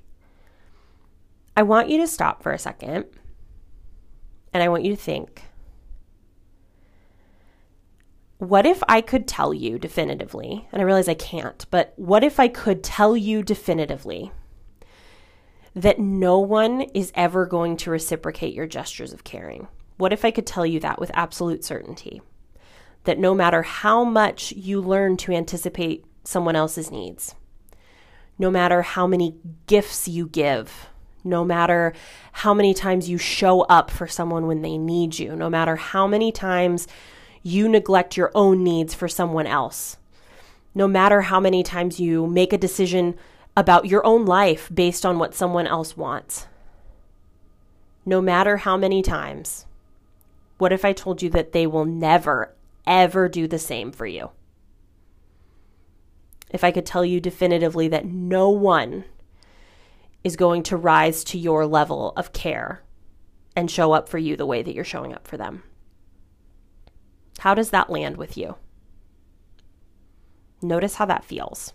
I 1.57 1.63
want 1.63 1.89
you 1.89 1.97
to 2.01 2.07
stop 2.07 2.43
for 2.43 2.51
a 2.51 2.59
second 2.59 3.05
and 4.53 4.61
I 4.61 4.69
want 4.69 4.85
you 4.85 4.95
to 4.95 5.01
think 5.01 5.43
what 8.37 8.67
if 8.67 8.83
I 8.87 9.01
could 9.01 9.27
tell 9.27 9.51
you 9.51 9.79
definitively, 9.79 10.67
and 10.71 10.79
I 10.79 10.85
realize 10.85 11.09
I 11.09 11.15
can't, 11.15 11.65
but 11.71 11.93
what 11.95 12.23
if 12.23 12.39
I 12.39 12.47
could 12.47 12.83
tell 12.83 13.17
you 13.17 13.41
definitively 13.41 14.31
that 15.73 15.97
no 15.97 16.37
one 16.37 16.81
is 16.81 17.11
ever 17.15 17.47
going 17.47 17.77
to 17.77 17.89
reciprocate 17.89 18.53
your 18.53 18.67
gestures 18.67 19.11
of 19.11 19.23
caring? 19.23 19.67
What 19.97 20.13
if 20.13 20.23
I 20.23 20.29
could 20.29 20.45
tell 20.45 20.67
you 20.67 20.79
that 20.81 20.99
with 20.99 21.09
absolute 21.15 21.63
certainty? 21.63 22.21
That 23.05 23.17
no 23.17 23.33
matter 23.33 23.63
how 23.63 24.03
much 24.03 24.51
you 24.51 24.81
learn 24.81 25.17
to 25.17 25.31
anticipate 25.31 26.05
someone 26.23 26.55
else's 26.55 26.91
needs, 26.91 27.33
no 28.37 28.51
matter 28.51 28.83
how 28.83 29.07
many 29.07 29.35
gifts 29.65 30.07
you 30.07 30.27
give, 30.27 30.89
no 31.23 31.43
matter 31.43 31.93
how 32.31 32.53
many 32.53 32.73
times 32.73 33.09
you 33.09 33.17
show 33.17 33.61
up 33.61 33.91
for 33.91 34.07
someone 34.07 34.47
when 34.47 34.61
they 34.61 34.77
need 34.77 35.19
you, 35.19 35.35
no 35.35 35.49
matter 35.49 35.75
how 35.75 36.07
many 36.07 36.31
times 36.31 36.87
you 37.43 37.67
neglect 37.67 38.17
your 38.17 38.31
own 38.35 38.63
needs 38.63 38.93
for 38.93 39.07
someone 39.07 39.47
else, 39.47 39.97
no 40.75 40.87
matter 40.87 41.21
how 41.21 41.39
many 41.39 41.63
times 41.63 41.99
you 41.99 42.27
make 42.27 42.53
a 42.53 42.57
decision 42.57 43.15
about 43.55 43.85
your 43.85 44.05
own 44.05 44.25
life 44.25 44.69
based 44.73 45.05
on 45.05 45.17
what 45.17 45.33
someone 45.33 45.65
else 45.65 45.97
wants. 45.97 46.47
No 48.05 48.21
matter 48.21 48.57
how 48.57 48.77
many 48.77 49.01
times, 49.01 49.65
what 50.57 50.71
if 50.71 50.85
I 50.85 50.93
told 50.93 51.21
you 51.21 51.29
that 51.31 51.51
they 51.51 51.67
will 51.67 51.85
never, 51.85 52.53
ever 52.85 53.27
do 53.27 53.47
the 53.47 53.59
same 53.59 53.91
for 53.91 54.05
you? 54.05 54.29
If 56.49 56.63
I 56.63 56.71
could 56.71 56.85
tell 56.85 57.03
you 57.03 57.19
definitively 57.19 57.87
that 57.89 58.05
no 58.05 58.49
one 58.49 59.05
is 60.23 60.35
going 60.35 60.63
to 60.63 60.77
rise 60.77 61.23
to 61.25 61.37
your 61.37 61.65
level 61.65 62.13
of 62.17 62.33
care 62.33 62.83
and 63.55 63.71
show 63.71 63.91
up 63.91 64.07
for 64.09 64.17
you 64.17 64.35
the 64.35 64.45
way 64.45 64.61
that 64.61 64.73
you're 64.73 64.83
showing 64.83 65.13
up 65.13 65.27
for 65.27 65.37
them. 65.37 65.63
How 67.39 67.53
does 67.53 67.69
that 67.69 67.89
land 67.89 68.17
with 68.17 68.37
you? 68.37 68.55
Notice 70.61 70.95
how 70.95 71.05
that 71.05 71.23
feels. 71.23 71.73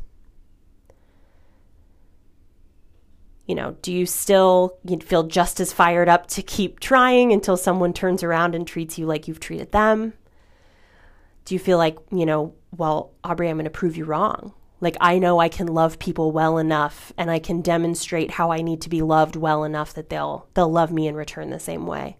You 3.46 3.54
know, 3.54 3.76
do 3.82 3.92
you 3.92 4.06
still 4.06 4.78
feel 5.04 5.24
just 5.24 5.60
as 5.60 5.72
fired 5.72 6.08
up 6.08 6.26
to 6.28 6.42
keep 6.42 6.80
trying 6.80 7.32
until 7.32 7.56
someone 7.56 7.92
turns 7.92 8.22
around 8.22 8.54
and 8.54 8.66
treats 8.66 8.98
you 8.98 9.06
like 9.06 9.26
you've 9.26 9.40
treated 9.40 9.72
them? 9.72 10.14
Do 11.44 11.54
you 11.54 11.58
feel 11.58 11.78
like, 11.78 11.98
you 12.12 12.24
know, 12.24 12.54
well, 12.76 13.12
Aubrey, 13.24 13.48
I'm 13.48 13.56
going 13.56 13.64
to 13.64 13.70
prove 13.70 13.96
you 13.96 14.04
wrong? 14.04 14.54
Like, 14.82 14.96
I 15.00 15.20
know 15.20 15.38
I 15.38 15.48
can 15.48 15.68
love 15.68 16.00
people 16.00 16.32
well 16.32 16.58
enough 16.58 17.12
and 17.16 17.30
I 17.30 17.38
can 17.38 17.60
demonstrate 17.62 18.32
how 18.32 18.50
I 18.50 18.62
need 18.62 18.80
to 18.80 18.88
be 18.88 19.00
loved 19.00 19.36
well 19.36 19.62
enough 19.62 19.94
that 19.94 20.10
they'll, 20.10 20.48
they'll 20.54 20.72
love 20.72 20.90
me 20.90 21.06
in 21.06 21.14
return 21.14 21.50
the 21.50 21.60
same 21.60 21.86
way. 21.86 22.16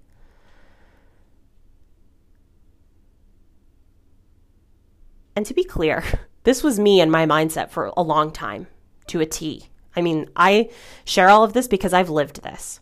And 5.34 5.44
to 5.44 5.54
be 5.54 5.64
clear, 5.64 6.04
this 6.44 6.62
was 6.62 6.78
me 6.78 7.00
and 7.00 7.10
my 7.10 7.26
mindset 7.26 7.70
for 7.70 7.92
a 7.96 8.02
long 8.02 8.30
time 8.30 8.68
to 9.08 9.18
a 9.18 9.26
T. 9.26 9.68
I 9.96 10.00
mean, 10.00 10.30
I 10.36 10.70
share 11.04 11.30
all 11.30 11.42
of 11.42 11.54
this 11.54 11.66
because 11.66 11.92
I've 11.92 12.10
lived 12.10 12.44
this. 12.44 12.78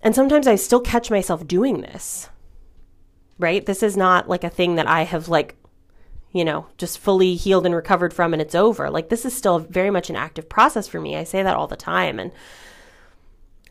And 0.00 0.14
sometimes 0.14 0.46
I 0.46 0.54
still 0.54 0.80
catch 0.80 1.10
myself 1.10 1.46
doing 1.46 1.82
this. 1.82 2.30
Right? 3.38 3.66
This 3.66 3.82
is 3.82 3.98
not 3.98 4.30
like 4.30 4.44
a 4.44 4.48
thing 4.48 4.76
that 4.76 4.86
I 4.86 5.02
have 5.02 5.28
like 5.28 5.56
you 6.34 6.44
know, 6.44 6.66
just 6.76 6.98
fully 6.98 7.36
healed 7.36 7.64
and 7.64 7.74
recovered 7.74 8.12
from 8.12 8.34
and 8.34 8.42
it's 8.42 8.56
over. 8.56 8.90
Like 8.90 9.08
this 9.08 9.24
is 9.24 9.32
still 9.32 9.60
very 9.60 9.88
much 9.88 10.10
an 10.10 10.16
active 10.16 10.48
process 10.48 10.88
for 10.88 11.00
me. 11.00 11.16
I 11.16 11.22
say 11.22 11.44
that 11.44 11.56
all 11.56 11.68
the 11.68 11.76
time 11.76 12.18
and 12.18 12.32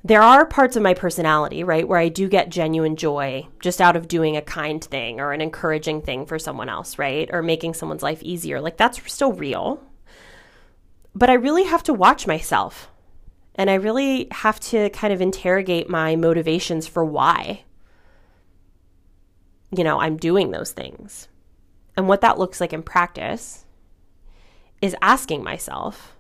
there 0.06 0.22
are 0.22 0.46
parts 0.46 0.76
of 0.76 0.84
my 0.84 0.94
personality, 0.94 1.64
right, 1.64 1.88
where 1.88 2.00
I 2.00 2.08
do 2.08 2.28
get 2.28 2.50
genuine 2.50 2.96
joy 2.96 3.48
just 3.60 3.82
out 3.82 3.96
of 3.96 4.08
doing 4.08 4.36
a 4.36 4.42
kind 4.42 4.84
thing 4.84 5.20
or 5.20 5.34
an 5.34 5.42
encouraging 5.42 6.02
thing 6.02 6.26
for 6.26 6.40
someone 6.40 6.70
else, 6.70 6.98
right? 6.98 7.30
Or 7.32 7.42
making 7.42 7.74
someone's 7.74 8.04
life 8.04 8.24
easier. 8.24 8.62
Like 8.62 8.78
that's 8.78 9.12
still 9.12 9.34
real. 9.34 9.84
But 11.14 11.30
I 11.30 11.34
really 11.34 11.64
have 11.64 11.84
to 11.84 11.94
watch 11.94 12.28
myself. 12.28 12.90
And 13.56 13.70
I 13.70 13.76
really 13.76 14.30
have 14.32 14.60
to 14.62 14.90
kind 14.90 15.14
of 15.14 15.22
interrogate 15.22 15.90
my 15.90 16.16
motivations 16.16 16.88
for 16.88 17.06
why, 17.06 17.64
you 19.72 19.84
know, 19.84 20.00
I'm 20.00 20.18
doing 20.18 20.52
those 20.52 20.72
things. 20.72 21.28
And 21.96 22.08
what 22.08 22.22
that 22.22 22.40
looks 22.40 22.60
like 22.60 22.74
in 22.74 22.84
practice 22.84 23.66
is 24.82 24.96
asking 25.02 25.44
myself, 25.44 26.16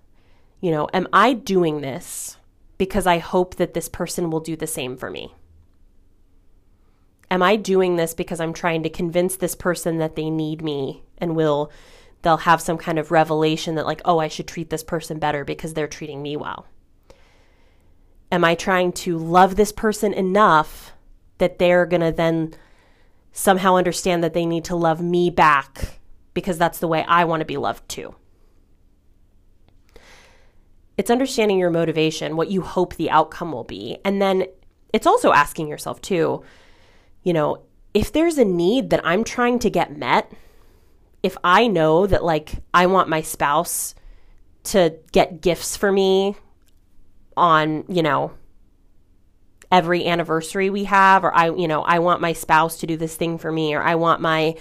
you 0.61 0.71
know, 0.71 0.87
am 0.93 1.07
I 1.11 1.33
doing 1.33 1.81
this 1.81 2.37
because 2.77 3.05
I 3.07 3.17
hope 3.17 3.55
that 3.55 3.73
this 3.73 3.89
person 3.89 4.29
will 4.29 4.39
do 4.39 4.55
the 4.55 4.67
same 4.67 4.95
for 4.95 5.09
me? 5.09 5.33
Am 7.29 7.41
I 7.41 7.55
doing 7.55 7.95
this 7.95 8.13
because 8.13 8.39
I'm 8.39 8.53
trying 8.53 8.83
to 8.83 8.89
convince 8.89 9.35
this 9.35 9.55
person 9.55 9.97
that 9.97 10.15
they 10.15 10.29
need 10.29 10.61
me 10.61 11.03
and 11.17 11.35
will 11.35 11.71
they'll 12.21 12.37
have 12.37 12.61
some 12.61 12.77
kind 12.77 12.97
of 12.97 13.11
revelation 13.11 13.75
that 13.75 13.85
like, 13.85 14.01
"Oh, 14.05 14.19
I 14.19 14.27
should 14.27 14.47
treat 14.47 14.69
this 14.69 14.83
person 14.83 15.19
better 15.19 15.43
because 15.43 15.73
they're 15.73 15.87
treating 15.87 16.21
me 16.21 16.37
well." 16.37 16.67
Am 18.31 18.43
I 18.43 18.55
trying 18.55 18.93
to 18.93 19.17
love 19.17 19.55
this 19.55 19.71
person 19.71 20.13
enough 20.13 20.93
that 21.39 21.59
they're 21.59 21.85
going 21.85 22.01
to 22.01 22.11
then 22.11 22.53
somehow 23.33 23.75
understand 23.75 24.23
that 24.23 24.33
they 24.33 24.45
need 24.45 24.63
to 24.65 24.75
love 24.75 25.01
me 25.01 25.29
back 25.29 25.99
because 26.33 26.57
that's 26.57 26.79
the 26.79 26.87
way 26.87 27.03
I 27.07 27.25
want 27.25 27.41
to 27.41 27.45
be 27.45 27.57
loved 27.57 27.87
too? 27.89 28.15
it's 30.97 31.09
understanding 31.09 31.57
your 31.57 31.69
motivation, 31.69 32.35
what 32.35 32.51
you 32.51 32.61
hope 32.61 32.95
the 32.95 33.09
outcome 33.09 33.51
will 33.51 33.63
be. 33.63 33.97
And 34.05 34.21
then 34.21 34.45
it's 34.93 35.07
also 35.07 35.31
asking 35.33 35.67
yourself, 35.67 36.01
too, 36.01 36.43
you 37.23 37.33
know, 37.33 37.63
if 37.93 38.11
there's 38.11 38.37
a 38.37 38.45
need 38.45 38.89
that 38.91 39.01
I'm 39.03 39.23
trying 39.23 39.59
to 39.59 39.69
get 39.69 39.97
met, 39.97 40.31
if 41.23 41.37
I 41.43 41.67
know 41.67 42.05
that, 42.05 42.23
like, 42.23 42.61
I 42.73 42.85
want 42.85 43.09
my 43.09 43.21
spouse 43.21 43.95
to 44.65 44.95
get 45.11 45.41
gifts 45.41 45.75
for 45.75 45.91
me 45.91 46.35
on, 47.35 47.85
you 47.87 48.03
know, 48.03 48.31
every 49.73 50.05
anniversary 50.05 50.69
we 50.69 50.83
have, 50.83 51.23
or 51.23 51.35
I, 51.35 51.49
you 51.49 51.67
know, 51.67 51.81
I 51.81 51.97
want 51.97 52.21
my 52.21 52.33
spouse 52.33 52.77
to 52.77 52.87
do 52.87 52.95
this 52.95 53.15
thing 53.15 53.39
for 53.39 53.51
me, 53.51 53.73
or 53.73 53.81
I 53.81 53.95
want 53.95 54.21
my 54.21 54.55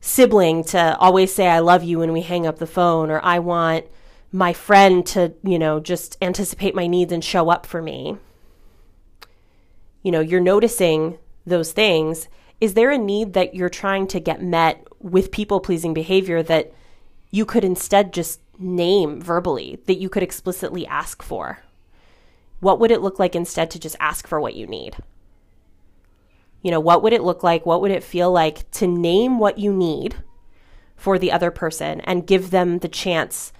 sibling 0.00 0.62
to 0.64 0.96
always 0.98 1.34
say 1.34 1.48
I 1.48 1.58
love 1.58 1.82
you 1.82 1.98
when 1.98 2.12
we 2.12 2.22
hang 2.22 2.46
up 2.46 2.58
the 2.58 2.66
phone, 2.66 3.10
or 3.10 3.20
I 3.24 3.40
want, 3.40 3.84
my 4.30 4.52
friend 4.52 5.04
to, 5.08 5.34
you 5.42 5.58
know, 5.58 5.80
just 5.80 6.16
anticipate 6.22 6.74
my 6.74 6.86
needs 6.86 7.12
and 7.12 7.22
show 7.22 7.50
up 7.50 7.66
for 7.66 7.82
me. 7.82 8.16
You 10.02 10.12
know, 10.12 10.20
you're 10.20 10.40
noticing 10.40 11.18
those 11.44 11.72
things. 11.72 12.28
Is 12.60 12.74
there 12.74 12.92
a 12.92 12.98
need 12.98 13.32
that 13.32 13.54
you're 13.56 13.68
trying 13.68 14.06
to 14.06 14.20
get 14.20 14.40
met 14.40 14.86
with 15.00 15.32
people 15.32 15.58
pleasing 15.58 15.92
behavior 15.92 16.42
that 16.44 16.72
you 17.32 17.44
could 17.44 17.64
instead 17.64 18.12
just 18.12 18.40
name 18.56 19.20
verbally, 19.20 19.80
that 19.86 19.98
you 19.98 20.08
could 20.08 20.22
explicitly 20.22 20.86
ask 20.86 21.22
for? 21.22 21.58
What 22.62 22.78
would 22.78 22.92
it 22.92 23.02
look 23.02 23.18
like 23.18 23.34
instead 23.34 23.72
to 23.72 23.80
just 23.80 23.96
ask 23.98 24.28
for 24.28 24.40
what 24.40 24.54
you 24.54 24.68
need? 24.68 24.94
You 26.62 26.70
know, 26.70 26.78
what 26.78 27.02
would 27.02 27.12
it 27.12 27.24
look 27.24 27.42
like? 27.42 27.66
What 27.66 27.80
would 27.80 27.90
it 27.90 28.04
feel 28.04 28.30
like 28.30 28.70
to 28.70 28.86
name 28.86 29.40
what 29.40 29.58
you 29.58 29.72
need 29.72 30.22
for 30.94 31.18
the 31.18 31.32
other 31.32 31.50
person 31.50 32.00
and 32.02 32.24
give 32.24 32.50
them 32.50 32.78
the 32.78 32.88
chance 32.88 33.52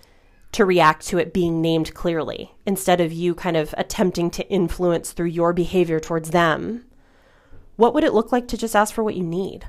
to 0.52 0.64
react 0.64 1.04
to 1.08 1.18
it 1.18 1.32
being 1.32 1.60
named 1.60 1.94
clearly 1.94 2.52
instead 2.64 3.00
of 3.00 3.12
you 3.12 3.34
kind 3.34 3.56
of 3.56 3.74
attempting 3.76 4.30
to 4.30 4.48
influence 4.48 5.10
through 5.10 5.26
your 5.26 5.52
behavior 5.52 5.98
towards 5.98 6.30
them. 6.30 6.84
What 7.74 7.94
would 7.94 8.04
it 8.04 8.14
look 8.14 8.30
like 8.30 8.46
to 8.48 8.56
just 8.56 8.76
ask 8.76 8.94
for 8.94 9.02
what 9.02 9.16
you 9.16 9.24
need? 9.24 9.66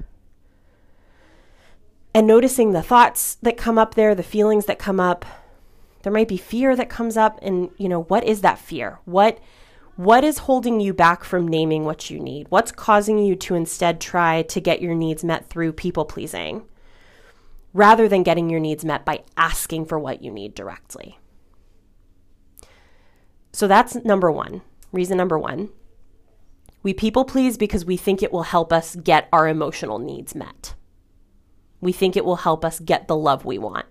And 2.14 2.28
noticing 2.28 2.74
the 2.74 2.84
thoughts 2.84 3.34
that 3.42 3.58
come 3.58 3.80
up 3.80 3.96
there, 3.96 4.14
the 4.14 4.22
feelings 4.22 4.68
that 4.68 4.78
come 4.78 5.00
up. 5.00 5.26
There 6.04 6.14
might 6.14 6.28
be 6.28 6.38
fear 6.38 6.76
that 6.76 6.90
comes 6.90 7.18
up 7.18 7.40
and 7.42 7.72
you 7.78 7.90
know, 7.90 8.04
what 8.04 8.24
is 8.24 8.42
that 8.42 8.60
fear? 8.60 9.00
What 9.06 9.40
what 9.96 10.24
is 10.24 10.40
holding 10.40 10.80
you 10.80 10.94
back 10.94 11.24
from 11.24 11.48
naming 11.48 11.86
what 11.86 12.10
you 12.10 12.20
need? 12.20 12.48
What's 12.50 12.72
causing 12.72 13.20
you 13.20 13.36
to 13.36 13.56
instead 13.56 14.02
try 14.02 14.42
to 14.44 14.60
get 14.60 14.82
your 14.82 14.96
needs 14.96 15.24
met 15.24 15.50
through 15.50 15.74
people 15.74 16.06
pleasing? 16.06 16.64
rather 17.74 18.08
than 18.08 18.24
getting 18.24 18.50
your 18.50 18.60
needs 18.60 18.86
met 18.86 19.04
by 19.04 19.24
asking 19.36 19.86
for 19.86 20.00
what 20.00 20.24
you 20.24 20.32
need 20.32 20.54
directly. 20.54 21.18
So 23.52 23.68
that's 23.68 23.96
number 23.96 24.32
one. 24.32 24.62
Reason 24.92 25.18
number 25.18 25.38
one. 25.38 25.70
We 26.84 26.94
people 26.94 27.26
please 27.26 27.58
because 27.58 27.86
we 27.86 27.98
think 27.98 28.22
it 28.22 28.32
will 28.32 28.44
help 28.44 28.72
us 28.72 28.96
get 28.96 29.28
our 29.34 29.48
emotional 29.48 30.00
needs 30.00 30.36
met. 30.36 30.76
We 31.82 31.92
think 31.92 32.16
it 32.16 32.26
will 32.26 32.38
help 32.38 32.64
us 32.64 32.80
get 32.80 33.08
the 33.08 33.16
love 33.16 33.46
we 33.46 33.58
want. 33.58 33.86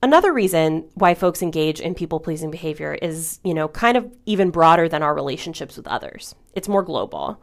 Another 0.00 0.32
reason 0.32 0.88
why 0.94 1.14
folks 1.14 1.42
engage 1.42 1.80
in 1.80 1.94
people 1.94 2.20
pleasing 2.20 2.50
behavior 2.50 2.94
is, 2.94 3.40
you 3.42 3.52
know, 3.52 3.66
kind 3.66 3.96
of 3.96 4.14
even 4.26 4.50
broader 4.50 4.88
than 4.88 5.02
our 5.02 5.14
relationships 5.14 5.76
with 5.76 5.88
others. 5.88 6.36
It's 6.54 6.68
more 6.68 6.84
global. 6.84 7.42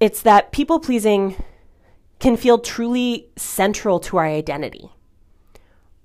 It's 0.00 0.22
that 0.22 0.50
people 0.50 0.80
pleasing 0.80 1.42
can 2.18 2.36
feel 2.36 2.58
truly 2.58 3.28
central 3.36 4.00
to 4.00 4.16
our 4.16 4.26
identity 4.26 4.90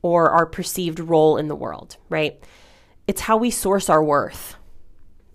or 0.02 0.30
our 0.30 0.46
perceived 0.46 1.00
role 1.00 1.36
in 1.36 1.48
the 1.48 1.56
world, 1.56 1.98
right? 2.10 2.40
It's 3.08 3.22
how 3.22 3.38
we 3.38 3.50
source 3.50 3.90
our 3.90 4.04
worth. 4.04 4.56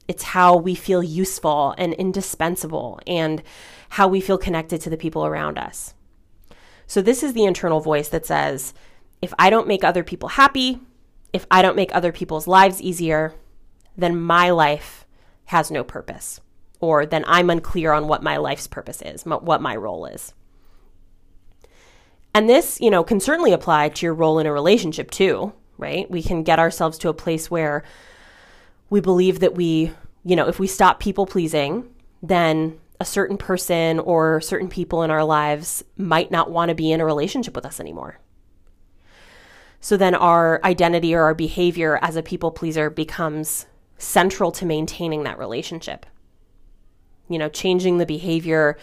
It's 0.07 0.23
how 0.23 0.57
we 0.57 0.77
feel 0.77 1.03
useful 1.03 1.75
and 1.77 1.93
indispensable 1.95 3.01
and 3.07 3.43
how 3.91 4.07
we 4.07 4.21
feel 4.21 4.39
connected 4.39 4.81
to 4.83 4.91
the 4.91 4.97
people 4.97 5.27
around 5.27 5.59
us. 5.59 5.95
So, 6.87 7.01
this 7.01 7.23
is 7.23 7.33
the 7.33 7.45
internal 7.45 7.81
voice 7.81 8.09
that 8.09 8.27
says, 8.27 8.75
if 9.23 9.35
I 9.39 9.51
don't 9.51 9.69
make 9.69 9.85
other 9.85 10.05
people 10.05 10.31
happy, 10.31 10.81
if 11.33 11.47
I 11.51 11.63
don't 11.63 11.77
make 11.77 11.95
other 11.95 12.13
people's 12.13 12.47
lives 12.47 12.81
easier, 12.83 13.35
then 13.97 14.21
my 14.21 14.51
life 14.51 15.07
has 15.47 15.71
no 15.71 15.85
purpose, 15.85 16.41
or 16.81 17.05
then 17.07 17.25
I'm 17.27 17.51
unclear 17.51 17.93
on 17.93 18.09
what 18.09 18.23
my 18.23 18.37
life's 18.37 18.67
purpose 18.67 19.03
is, 19.03 19.25
what 19.25 19.63
my 19.63 19.77
role 19.77 20.07
is. 20.07 20.33
And 22.35 22.49
this, 22.49 22.81
you 22.81 22.91
know, 22.91 23.03
can 23.03 23.21
certainly 23.21 23.53
apply 23.53 23.89
to 23.89 24.07
your 24.07 24.15
role 24.15 24.39
in 24.39 24.47
a 24.47 24.53
relationship 24.53 25.11
too, 25.11 25.53
right? 25.79 26.09
We 26.11 26.23
can 26.23 26.45
get 26.45 26.61
ourselves 26.61 26.97
to 26.99 27.09
a 27.09 27.15
place 27.15 27.51
where 27.51 27.83
we 28.89 29.01
believe 29.01 29.41
that 29.41 29.55
we, 29.55 29.93
you 30.25 30.37
know, 30.37 30.47
if 30.47 30.61
we 30.61 30.67
stop 30.67 31.01
people 31.01 31.27
pleasing, 31.27 31.93
then 32.23 32.79
a 33.01 33.05
certain 33.05 33.37
person 33.37 33.99
or 33.99 34.41
certain 34.41 34.69
people 34.69 35.03
in 35.03 35.11
our 35.11 35.25
lives 35.25 35.83
might 35.97 36.31
not 36.31 36.51
want 36.51 36.69
to 36.69 36.75
be 36.75 36.93
in 36.93 37.01
a 37.01 37.05
relationship 37.05 37.57
with 37.57 37.67
us 37.67 37.81
anymore. 37.81 38.19
So 39.81 39.97
then 39.97 40.15
our 40.15 40.61
identity 40.63 41.15
or 41.15 41.23
our 41.23 41.35
behavior 41.35 41.99
as 42.03 42.17
a 42.17 42.23
people 42.23 42.51
pleaser 42.51 42.91
becomes 42.91 43.67
central 43.97 44.53
to 44.53 44.67
maintaining 44.67 45.25
that 45.25 45.39
relationship. 45.39 46.07
You 47.29 47.39
know, 47.39 47.49
changing 47.49 47.99
the 47.99 48.07
behavior, 48.07 48.77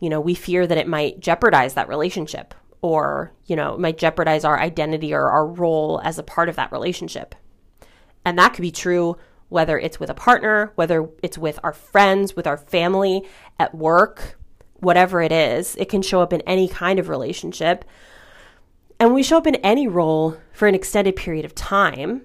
you 0.00 0.08
know, 0.08 0.20
we 0.20 0.34
fear 0.34 0.66
that 0.66 0.78
it 0.78 0.88
might 0.88 1.20
jeopardize 1.20 1.74
that 1.74 1.88
relationship 1.88 2.54
or, 2.82 3.32
you 3.46 3.56
know, 3.56 3.78
might 3.78 3.98
jeopardize 3.98 4.44
our 4.44 4.58
identity 4.58 5.14
or 5.14 5.30
our 5.30 5.46
role 5.46 6.00
as 6.04 6.18
a 6.18 6.22
part 6.22 6.48
of 6.48 6.56
that 6.56 6.72
relationship. 6.72 7.34
And 8.24 8.38
that 8.38 8.54
could 8.54 8.62
be 8.62 8.70
true 8.70 9.16
whether 9.48 9.78
it's 9.78 10.00
with 10.00 10.10
a 10.10 10.14
partner, 10.14 10.72
whether 10.74 11.08
it's 11.22 11.38
with 11.38 11.60
our 11.62 11.72
friends, 11.72 12.34
with 12.34 12.46
our 12.46 12.56
family, 12.56 13.22
at 13.60 13.74
work, 13.74 14.36
whatever 14.80 15.22
it 15.22 15.30
is. 15.30 15.76
It 15.76 15.88
can 15.88 16.02
show 16.02 16.20
up 16.20 16.32
in 16.32 16.40
any 16.42 16.66
kind 16.66 16.98
of 16.98 17.08
relationship. 17.08 17.84
And 18.98 19.12
we 19.12 19.22
show 19.22 19.38
up 19.38 19.46
in 19.46 19.56
any 19.56 19.88
role 19.88 20.36
for 20.52 20.68
an 20.68 20.74
extended 20.74 21.16
period 21.16 21.44
of 21.44 21.54
time. 21.54 22.22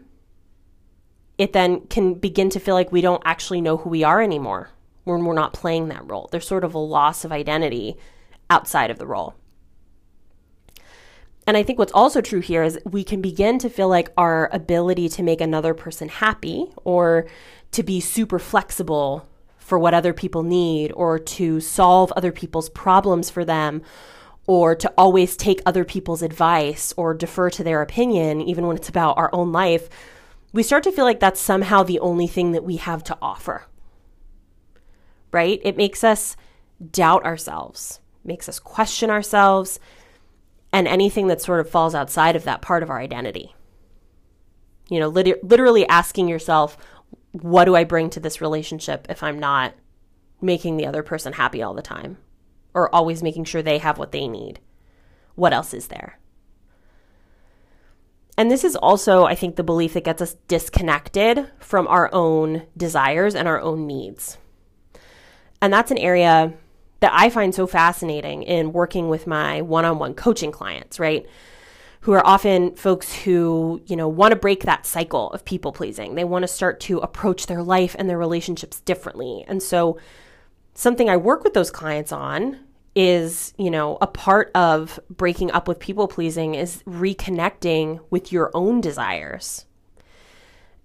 It 1.38 1.54
then 1.54 1.82
can 1.88 2.14
begin 2.16 2.50
to 2.52 2.60
feel 2.60 2.76
like 2.76 2.92
we 2.92 3.02
don't 3.02 3.24
actually 3.26 3.62
know 3.62 3.78
who 3.78 3.90
we 3.90 4.04
are 4.04 4.22
anymore 4.22 4.70
when 5.04 5.26
we're 5.26 5.34
not 5.34 5.54
playing 5.54 5.88
that 5.88 6.10
role. 6.10 6.30
There's 6.32 6.48
sort 6.48 6.64
of 6.64 6.74
a 6.74 6.80
loss 6.80 7.26
of 7.26 7.32
identity 7.32 7.98
outside 8.50 8.92
of 8.92 9.00
the 9.00 9.08
role. 9.08 9.36
And 11.48 11.58
I 11.58 11.64
think 11.64 11.80
what's 11.80 11.94
also 11.94 12.22
true 12.22 12.42
here 12.42 12.62
is 12.62 12.80
we 12.86 13.04
can 13.04 13.22
begin 13.22 13.58
to 13.60 13.70
feel 13.70 13.88
like 13.88 14.12
our 14.18 14.50
ability 14.54 15.10
to 15.10 15.24
make 15.24 15.42
another 15.42 15.74
person 15.74 16.08
happy 16.08 16.68
or 16.84 17.28
to 17.72 17.82
be 17.82 18.00
super 18.00 18.38
flexible 18.38 19.28
for 19.58 19.80
what 19.80 19.96
other 19.96 20.14
people 20.14 20.44
need 20.44 20.92
or 20.92 21.18
to 21.18 21.60
solve 21.60 22.12
other 22.12 22.32
people's 22.32 22.70
problems 22.70 23.30
for 23.30 23.44
them 23.44 23.82
or 24.48 24.76
to 24.76 24.92
always 24.98 25.38
take 25.38 25.62
other 25.66 25.86
people's 25.86 26.22
advice 26.22 26.94
or 26.98 27.14
defer 27.14 27.50
to 27.52 27.64
their 27.64 27.82
opinion, 27.82 28.42
even 28.42 28.66
when 28.66 28.76
it's 28.76 28.90
about 28.90 29.18
our 29.18 29.30
own 29.34 29.52
life, 29.52 29.90
we 30.52 30.64
start 30.64 30.84
to 30.84 30.92
feel 30.92 31.06
like 31.06 31.20
that's 31.20 31.40
somehow 31.40 31.84
the 31.84 32.00
only 32.00 32.28
thing 32.28 32.54
that 32.54 32.64
we 32.64 32.78
have 32.78 33.04
to 33.04 33.18
offer. 33.22 33.66
Right? 35.32 35.62
It 35.64 35.78
makes 35.78 36.04
us 36.04 36.36
doubt 36.92 37.26
ourselves, 37.26 38.00
makes 38.24 38.50
us 38.50 38.58
question 38.58 39.12
ourselves, 39.12 39.80
and 40.74 40.88
anything 40.88 41.28
that 41.28 41.42
sort 41.42 41.60
of 41.60 41.70
falls 41.70 41.94
outside 41.94 42.36
of 42.36 42.46
that 42.46 42.62
part 42.62 42.82
of 42.82 42.90
our 42.90 43.00
identity. 43.00 43.54
You 44.90 45.00
know, 45.00 45.10
lit- 45.10 45.44
literally 45.44 45.88
asking 45.88 46.28
yourself, 46.28 46.78
what 47.34 47.66
do 47.66 47.76
I 47.76 47.84
bring 47.84 48.10
to 48.12 48.20
this 48.20 48.42
relationship 48.42 49.06
if 49.10 49.22
I'm 49.22 49.38
not 49.38 49.76
making 50.42 50.78
the 50.78 50.88
other 50.88 51.04
person 51.04 51.34
happy 51.34 51.62
all 51.62 51.76
the 51.76 51.82
time 51.84 52.18
or 52.74 52.94
always 52.94 53.24
making 53.24 53.46
sure 53.46 53.62
they 53.62 53.78
have 53.78 53.98
what 53.98 54.12
they 54.12 54.28
need? 54.28 54.60
What 55.36 55.54
else 55.54 55.74
is 55.74 55.88
there? 55.88 56.20
And 58.38 58.50
this 58.50 58.64
is 58.64 58.78
also, 58.78 59.26
I 59.26 59.36
think, 59.36 59.58
the 59.58 59.64
belief 59.64 59.94
that 59.94 60.06
gets 60.06 60.22
us 60.22 60.36
disconnected 60.48 61.50
from 61.60 61.88
our 61.88 62.10
own 62.14 62.64
desires 62.78 63.36
and 63.36 63.50
our 63.50 63.60
own 63.60 63.86
needs. 63.86 64.38
And 65.62 65.74
that's 65.74 65.92
an 65.92 65.98
area 65.98 66.54
that 67.02 67.12
I 67.14 67.30
find 67.30 67.54
so 67.54 67.68
fascinating 67.68 68.44
in 68.44 68.74
working 68.74 69.10
with 69.10 69.28
my 69.28 69.62
one 69.62 69.86
on 69.86 70.00
one 70.00 70.14
coaching 70.14 70.52
clients, 70.52 71.00
right? 71.00 71.26
Who 72.02 72.14
are 72.14 72.26
often 72.26 72.76
folks 72.76 73.14
who, 73.14 73.82
you 73.88 73.98
know, 73.98 74.08
want 74.08 74.32
to 74.32 74.38
break 74.38 74.64
that 74.64 74.86
cycle 74.86 75.32
of 75.32 75.44
people 75.44 75.74
pleasing. 75.74 76.16
They 76.16 76.24
want 76.24 76.44
to 76.44 76.48
start 76.48 76.80
to 76.82 77.00
approach 77.00 77.48
their 77.48 77.62
life 77.62 77.94
and 78.00 78.10
their 78.10 78.18
relationships 78.18 78.80
differently. 78.80 79.44
And 79.50 79.62
so, 79.62 79.98
something 80.80 81.10
I 81.10 81.18
work 81.18 81.44
with 81.44 81.54
those 81.54 81.72
clients 81.72 82.14
on 82.14 82.58
is, 82.96 83.54
you 83.58 83.70
know, 83.70 83.98
a 84.00 84.08
part 84.08 84.50
of 84.56 84.98
breaking 85.10 85.52
up 85.52 85.68
with 85.68 85.78
people 85.78 86.08
pleasing 86.08 86.56
is 86.56 86.82
reconnecting 86.84 88.00
with 88.10 88.32
your 88.32 88.50
own 88.54 88.80
desires. 88.80 89.66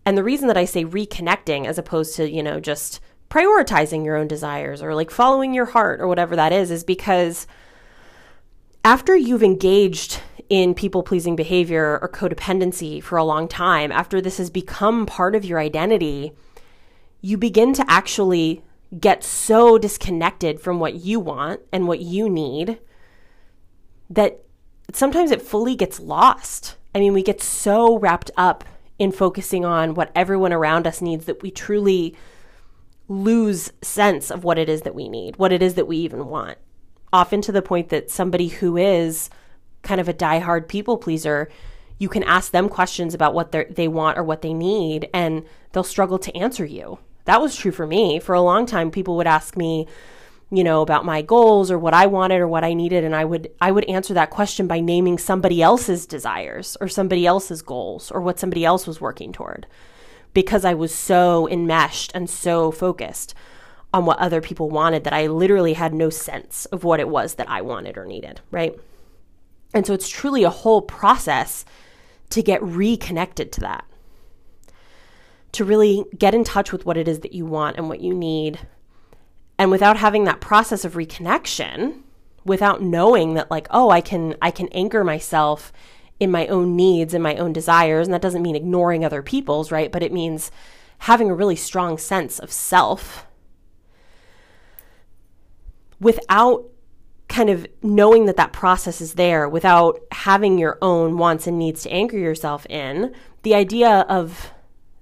And 0.04 0.18
the 0.18 0.24
reason 0.24 0.48
that 0.48 0.56
I 0.56 0.64
say 0.64 0.84
reconnecting 0.84 1.66
as 1.66 1.78
opposed 1.78 2.16
to, 2.16 2.28
you 2.28 2.42
know, 2.42 2.58
just 2.58 2.98
prioritizing 3.30 4.04
your 4.04 4.16
own 4.16 4.26
desires 4.26 4.82
or 4.82 4.96
like 4.96 5.12
following 5.12 5.54
your 5.54 5.66
heart 5.66 6.00
or 6.00 6.08
whatever 6.08 6.34
that 6.34 6.52
is, 6.52 6.72
is 6.72 6.82
because 6.82 7.46
after 8.84 9.14
you've 9.14 9.44
engaged 9.44 10.20
in 10.48 10.74
people 10.74 11.04
pleasing 11.04 11.36
behavior 11.36 12.00
or 12.02 12.08
codependency 12.08 13.00
for 13.00 13.16
a 13.16 13.24
long 13.24 13.46
time, 13.46 13.92
after 13.92 14.20
this 14.20 14.38
has 14.38 14.50
become 14.50 15.06
part 15.06 15.36
of 15.36 15.44
your 15.44 15.60
identity, 15.60 16.32
you 17.20 17.38
begin 17.38 17.72
to 17.74 17.84
actually 17.88 18.64
get 19.00 19.24
so 19.24 19.78
disconnected 19.78 20.60
from 20.60 20.78
what 20.78 20.94
you 20.94 21.18
want 21.18 21.60
and 21.72 21.88
what 21.88 22.00
you 22.00 22.28
need 22.28 22.78
that 24.10 24.40
sometimes 24.92 25.30
it 25.30 25.42
fully 25.42 25.74
gets 25.74 25.98
lost. 25.98 26.76
I 26.94 27.00
mean, 27.00 27.12
we 27.12 27.22
get 27.22 27.42
so 27.42 27.98
wrapped 27.98 28.30
up 28.36 28.64
in 28.98 29.10
focusing 29.10 29.64
on 29.64 29.94
what 29.94 30.12
everyone 30.14 30.52
around 30.52 30.86
us 30.86 31.00
needs 31.00 31.24
that 31.24 31.42
we 31.42 31.50
truly 31.50 32.14
lose 33.08 33.72
sense 33.82 34.30
of 34.30 34.44
what 34.44 34.58
it 34.58 34.68
is 34.68 34.82
that 34.82 34.94
we 34.94 35.08
need, 35.08 35.36
what 35.36 35.52
it 35.52 35.62
is 35.62 35.74
that 35.74 35.86
we 35.86 35.96
even 35.98 36.26
want. 36.26 36.58
Often 37.12 37.42
to 37.42 37.52
the 37.52 37.62
point 37.62 37.88
that 37.88 38.10
somebody 38.10 38.48
who 38.48 38.76
is 38.76 39.30
kind 39.82 40.00
of 40.00 40.08
a 40.08 40.14
diehard 40.14 40.68
people 40.68 40.96
pleaser, 40.96 41.50
you 41.98 42.08
can 42.08 42.22
ask 42.22 42.52
them 42.52 42.68
questions 42.68 43.14
about 43.14 43.34
what 43.34 43.52
they 43.52 43.88
want 43.88 44.18
or 44.18 44.24
what 44.24 44.42
they 44.42 44.52
need, 44.52 45.08
and 45.12 45.44
they'll 45.72 45.84
struggle 45.84 46.18
to 46.18 46.36
answer 46.36 46.64
you. 46.64 46.98
That 47.24 47.40
was 47.40 47.56
true 47.56 47.72
for 47.72 47.86
me. 47.86 48.18
For 48.18 48.34
a 48.34 48.42
long 48.42 48.66
time, 48.66 48.90
people 48.90 49.16
would 49.16 49.26
ask 49.26 49.56
me, 49.56 49.86
you 50.50 50.62
know, 50.62 50.82
about 50.82 51.04
my 51.04 51.22
goals 51.22 51.70
or 51.70 51.78
what 51.78 51.94
I 51.94 52.06
wanted 52.06 52.40
or 52.40 52.48
what 52.48 52.64
I 52.64 52.74
needed, 52.74 53.04
and 53.04 53.14
I 53.14 53.24
would 53.24 53.50
I 53.60 53.72
would 53.72 53.84
answer 53.84 54.14
that 54.14 54.30
question 54.30 54.66
by 54.66 54.80
naming 54.80 55.18
somebody 55.18 55.62
else's 55.62 56.06
desires 56.06 56.76
or 56.80 56.88
somebody 56.88 57.26
else's 57.26 57.62
goals 57.62 58.10
or 58.10 58.20
what 58.20 58.38
somebody 58.38 58.64
else 58.64 58.86
was 58.86 59.00
working 59.00 59.32
toward 59.32 59.66
because 60.34 60.64
I 60.64 60.74
was 60.74 60.94
so 60.94 61.48
enmeshed 61.48 62.10
and 62.14 62.28
so 62.28 62.70
focused 62.70 63.34
on 63.94 64.04
what 64.04 64.18
other 64.18 64.40
people 64.40 64.68
wanted 64.68 65.04
that 65.04 65.12
I 65.12 65.28
literally 65.28 65.74
had 65.74 65.94
no 65.94 66.10
sense 66.10 66.66
of 66.66 66.82
what 66.82 66.98
it 66.98 67.08
was 67.08 67.36
that 67.36 67.48
I 67.48 67.62
wanted 67.62 67.96
or 67.96 68.04
needed, 68.04 68.40
right? 68.50 68.74
And 69.72 69.86
so 69.86 69.94
it's 69.94 70.08
truly 70.08 70.42
a 70.42 70.50
whole 70.50 70.82
process 70.82 71.64
to 72.30 72.42
get 72.42 72.62
reconnected 72.62 73.52
to 73.52 73.60
that. 73.60 73.84
To 75.54 75.64
really 75.64 76.04
get 76.16 76.34
in 76.34 76.44
touch 76.44 76.72
with 76.72 76.84
what 76.84 76.96
it 76.96 77.08
is 77.08 77.20
that 77.20 77.32
you 77.32 77.46
want 77.46 77.76
and 77.76 77.88
what 77.88 78.00
you 78.00 78.14
need. 78.14 78.60
And 79.58 79.70
without 79.70 79.96
having 79.96 80.24
that 80.24 80.40
process 80.40 80.84
of 80.84 80.94
reconnection, 80.94 82.02
without 82.44 82.82
knowing 82.82 83.34
that 83.34 83.50
like, 83.50 83.66
oh, 83.70 83.90
I 83.90 84.00
can 84.00 84.36
I 84.42 84.50
can 84.50 84.68
anchor 84.68 85.04
myself 85.04 85.72
in 86.20 86.30
my 86.30 86.46
own 86.48 86.76
needs 86.76 87.14
and 87.14 87.22
my 87.22 87.36
own 87.36 87.52
desires. 87.52 88.06
And 88.06 88.14
that 88.14 88.22
doesn't 88.22 88.42
mean 88.42 88.56
ignoring 88.56 89.04
other 89.04 89.22
people's, 89.22 89.70
right? 89.70 89.90
But 89.90 90.02
it 90.02 90.12
means 90.12 90.50
having 90.98 91.30
a 91.30 91.34
really 91.34 91.56
strong 91.56 91.98
sense 91.98 92.38
of 92.38 92.50
self 92.50 93.26
without 96.00 96.64
kind 97.28 97.50
of 97.50 97.66
knowing 97.82 98.26
that 98.26 98.36
that 98.36 98.52
process 98.52 99.00
is 99.00 99.14
there, 99.14 99.48
without 99.48 100.00
having 100.12 100.58
your 100.58 100.78
own 100.82 101.16
wants 101.16 101.46
and 101.46 101.58
needs 101.58 101.82
to 101.82 101.90
anchor 101.90 102.18
yourself 102.18 102.66
in. 102.66 103.14
The 103.42 103.54
idea 103.54 104.00
of 104.08 104.52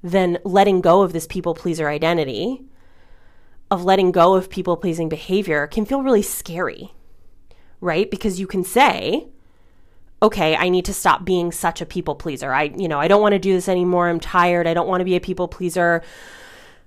then 0.02 0.38
letting 0.44 0.80
go 0.80 1.02
of 1.02 1.12
this 1.12 1.26
people 1.26 1.54
pleaser 1.54 1.88
identity, 1.88 2.62
of 3.70 3.84
letting 3.84 4.12
go 4.12 4.34
of 4.34 4.50
people 4.50 4.76
pleasing 4.76 5.08
behavior, 5.08 5.66
can 5.66 5.86
feel 5.86 6.02
really 6.02 6.22
scary, 6.22 6.92
right? 7.80 8.10
Because 8.10 8.40
you 8.40 8.46
can 8.46 8.64
say, 8.64 9.28
okay, 10.22 10.54
I 10.56 10.68
need 10.68 10.84
to 10.84 10.94
stop 10.94 11.24
being 11.24 11.50
such 11.50 11.80
a 11.80 11.86
people 11.86 12.14
pleaser. 12.14 12.52
I, 12.52 12.64
you 12.64 12.88
know, 12.88 13.00
I 13.00 13.08
don't 13.08 13.22
want 13.22 13.32
to 13.32 13.38
do 13.38 13.52
this 13.52 13.68
anymore. 13.68 14.08
I'm 14.08 14.20
tired. 14.20 14.66
I 14.66 14.74
don't 14.74 14.88
want 14.88 15.00
to 15.00 15.04
be 15.04 15.16
a 15.16 15.20
people 15.20 15.48
pleaser. 15.48 16.02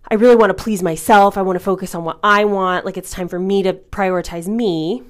I 0.10 0.16
really 0.16 0.36
want 0.36 0.56
to 0.56 0.64
please 0.64 0.82
myself. 0.82 1.38
I 1.38 1.42
want 1.42 1.58
to 1.58 1.64
focus 1.64 1.96
on 1.96 2.06
what 2.06 2.20
I 2.24 2.46
want. 2.46 2.86
Like 2.86 2.96
it's 2.98 3.12
time 3.12 3.28
for 3.28 3.40
me 3.40 3.62
to 3.64 3.74
prioritize 3.74 4.48
me. 4.48 5.04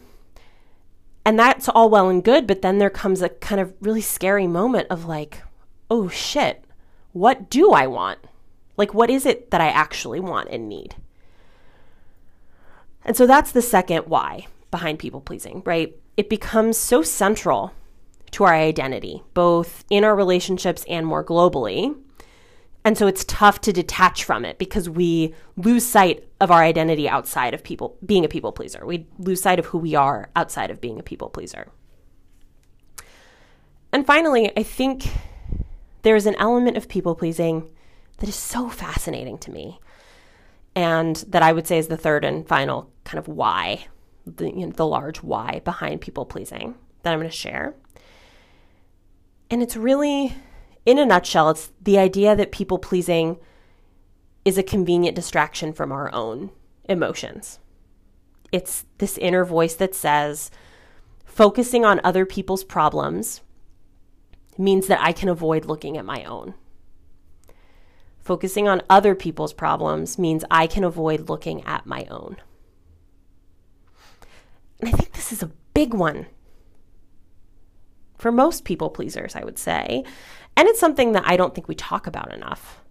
And 1.23 1.37
that's 1.37 1.69
all 1.69 1.89
well 1.89 2.09
and 2.09 2.23
good, 2.23 2.45
but 2.45 2.61
then 2.61 2.77
there 2.77 2.89
comes 2.89 3.21
a 3.21 3.29
kind 3.29 3.59
of 3.59 3.73
really 3.79 4.01
scary 4.01 4.47
moment 4.47 4.87
of 4.89 5.05
like, 5.05 5.41
oh 5.89 6.07
shit, 6.07 6.64
what 7.15 7.49
do 7.49 7.71
I 7.71 7.87
want? 7.87 8.19
Like, 8.75 8.93
what 8.93 9.09
is 9.09 9.25
it 9.25 9.49
that 9.51 9.61
I 9.61 9.69
actually 9.69 10.19
want 10.19 10.49
and 10.49 10.67
need? 10.67 10.95
And 13.05 13.15
so 13.15 13.25
that's 13.25 13.53
the 13.53 13.61
second 13.61 14.07
why 14.07 14.47
behind 14.69 14.99
people 14.99 15.21
pleasing, 15.21 15.63
right? 15.65 15.95
It 16.17 16.29
becomes 16.29 16.75
so 16.77 17.01
central 17.03 17.71
to 18.31 18.43
our 18.43 18.53
identity, 18.53 19.23
both 19.33 19.85
in 19.89 20.03
our 20.03 20.13
relationships 20.13 20.83
and 20.89 21.07
more 21.07 21.23
globally. 21.23 21.95
And 22.83 22.97
so 22.97 23.07
it's 23.07 23.23
tough 23.23 23.61
to 23.61 23.71
detach 23.71 24.25
from 24.25 24.43
it 24.43 24.57
because 24.57 24.89
we 24.89 25.33
lose 25.55 25.85
sight 25.85 26.27
of 26.41 26.51
our 26.51 26.63
identity 26.63 27.07
outside 27.07 27.53
of 27.53 27.63
people 27.63 27.97
being 28.05 28.25
a 28.25 28.27
people 28.27 28.51
pleaser. 28.51 28.85
We 28.85 29.07
lose 29.19 29.41
sight 29.41 29.57
of 29.57 29.67
who 29.67 29.77
we 29.77 29.95
are 29.95 30.31
outside 30.35 30.69
of 30.69 30.81
being 30.81 30.99
a 30.99 31.03
people 31.03 31.29
pleaser. 31.29 31.69
And 33.93 34.05
finally, 34.05 34.51
I 34.57 34.63
think 34.63 35.07
there's 36.05 36.27
an 36.27 36.35
element 36.35 36.77
of 36.77 36.87
people 36.87 37.15
pleasing 37.15 37.67
that 38.19 38.29
is 38.29 38.35
so 38.35 38.69
fascinating 38.69 39.39
to 39.39 39.49
me. 39.49 39.79
And 40.75 41.15
that 41.29 41.41
I 41.41 41.51
would 41.51 41.65
say 41.65 41.79
is 41.79 41.87
the 41.87 41.97
third 41.97 42.23
and 42.23 42.47
final 42.47 42.91
kind 43.05 43.17
of 43.17 43.27
why, 43.27 43.87
the, 44.23 44.45
you 44.45 44.67
know, 44.67 44.71
the 44.71 44.85
large 44.85 45.23
why 45.23 45.61
behind 45.65 46.01
people 46.01 46.23
pleasing 46.23 46.75
that 47.01 47.11
I'm 47.11 47.17
going 47.17 47.29
to 47.29 47.35
share. 47.35 47.73
And 49.49 49.63
it's 49.63 49.75
really, 49.75 50.35
in 50.85 50.99
a 50.99 51.07
nutshell, 51.07 51.49
it's 51.49 51.71
the 51.81 51.97
idea 51.97 52.35
that 52.35 52.51
people 52.51 52.77
pleasing 52.77 53.37
is 54.43 54.59
a 54.59 54.63
convenient 54.63 55.15
distraction 55.15 55.73
from 55.73 55.91
our 55.91 56.13
own 56.13 56.51
emotions. 56.87 57.57
It's 58.51 58.85
this 58.99 59.17
inner 59.17 59.43
voice 59.43 59.73
that 59.75 59.95
says, 59.95 60.51
focusing 61.25 61.83
on 61.83 61.99
other 62.03 62.27
people's 62.27 62.63
problems 62.63 63.41
means 64.57 64.87
that 64.87 65.01
I 65.01 65.11
can 65.11 65.29
avoid 65.29 65.65
looking 65.65 65.97
at 65.97 66.05
my 66.05 66.23
own. 66.23 66.53
Focusing 68.19 68.67
on 68.67 68.81
other 68.89 69.13
people's 69.13 69.53
problems 69.53 70.17
means 70.17 70.43
I 70.49 70.67
can 70.67 70.83
avoid 70.83 71.29
looking 71.29 71.63
at 71.63 71.85
my 71.85 72.05
own. 72.09 72.37
And 74.79 74.89
I 74.89 74.91
think 74.91 75.13
this 75.13 75.31
is 75.31 75.43
a 75.43 75.51
big 75.73 75.93
one 75.93 76.25
for 78.17 78.31
most 78.31 78.65
people 78.65 78.89
pleasers, 78.89 79.35
I 79.35 79.43
would 79.43 79.59
say. 79.59 80.03
And 80.57 80.67
it's 80.67 80.79
something 80.79 81.11
that 81.11 81.23
I 81.25 81.37
don't 81.37 81.53
think 81.53 81.67
we 81.67 81.75
talk 81.75 82.07
about 82.07 82.33
enough. 82.33 82.81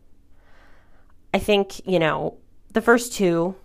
I 1.32 1.38
think, 1.38 1.84
you 1.86 1.98
know, 1.98 2.38
the 2.72 2.82
first 2.82 3.12
two 3.12 3.56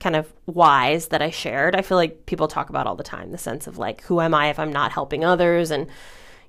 kind 0.00 0.16
of 0.16 0.32
whys 0.46 1.08
that 1.08 1.22
I 1.22 1.30
shared, 1.30 1.76
I 1.76 1.82
feel 1.82 1.98
like 1.98 2.26
people 2.26 2.48
talk 2.48 2.70
about 2.70 2.86
all 2.86 2.96
the 2.96 3.04
time 3.04 3.30
the 3.30 3.38
sense 3.38 3.66
of 3.66 3.78
like, 3.78 4.02
who 4.04 4.20
am 4.20 4.34
I 4.34 4.48
if 4.48 4.58
I'm 4.58 4.72
not 4.72 4.90
helping 4.90 5.24
others? 5.24 5.70
And, 5.70 5.86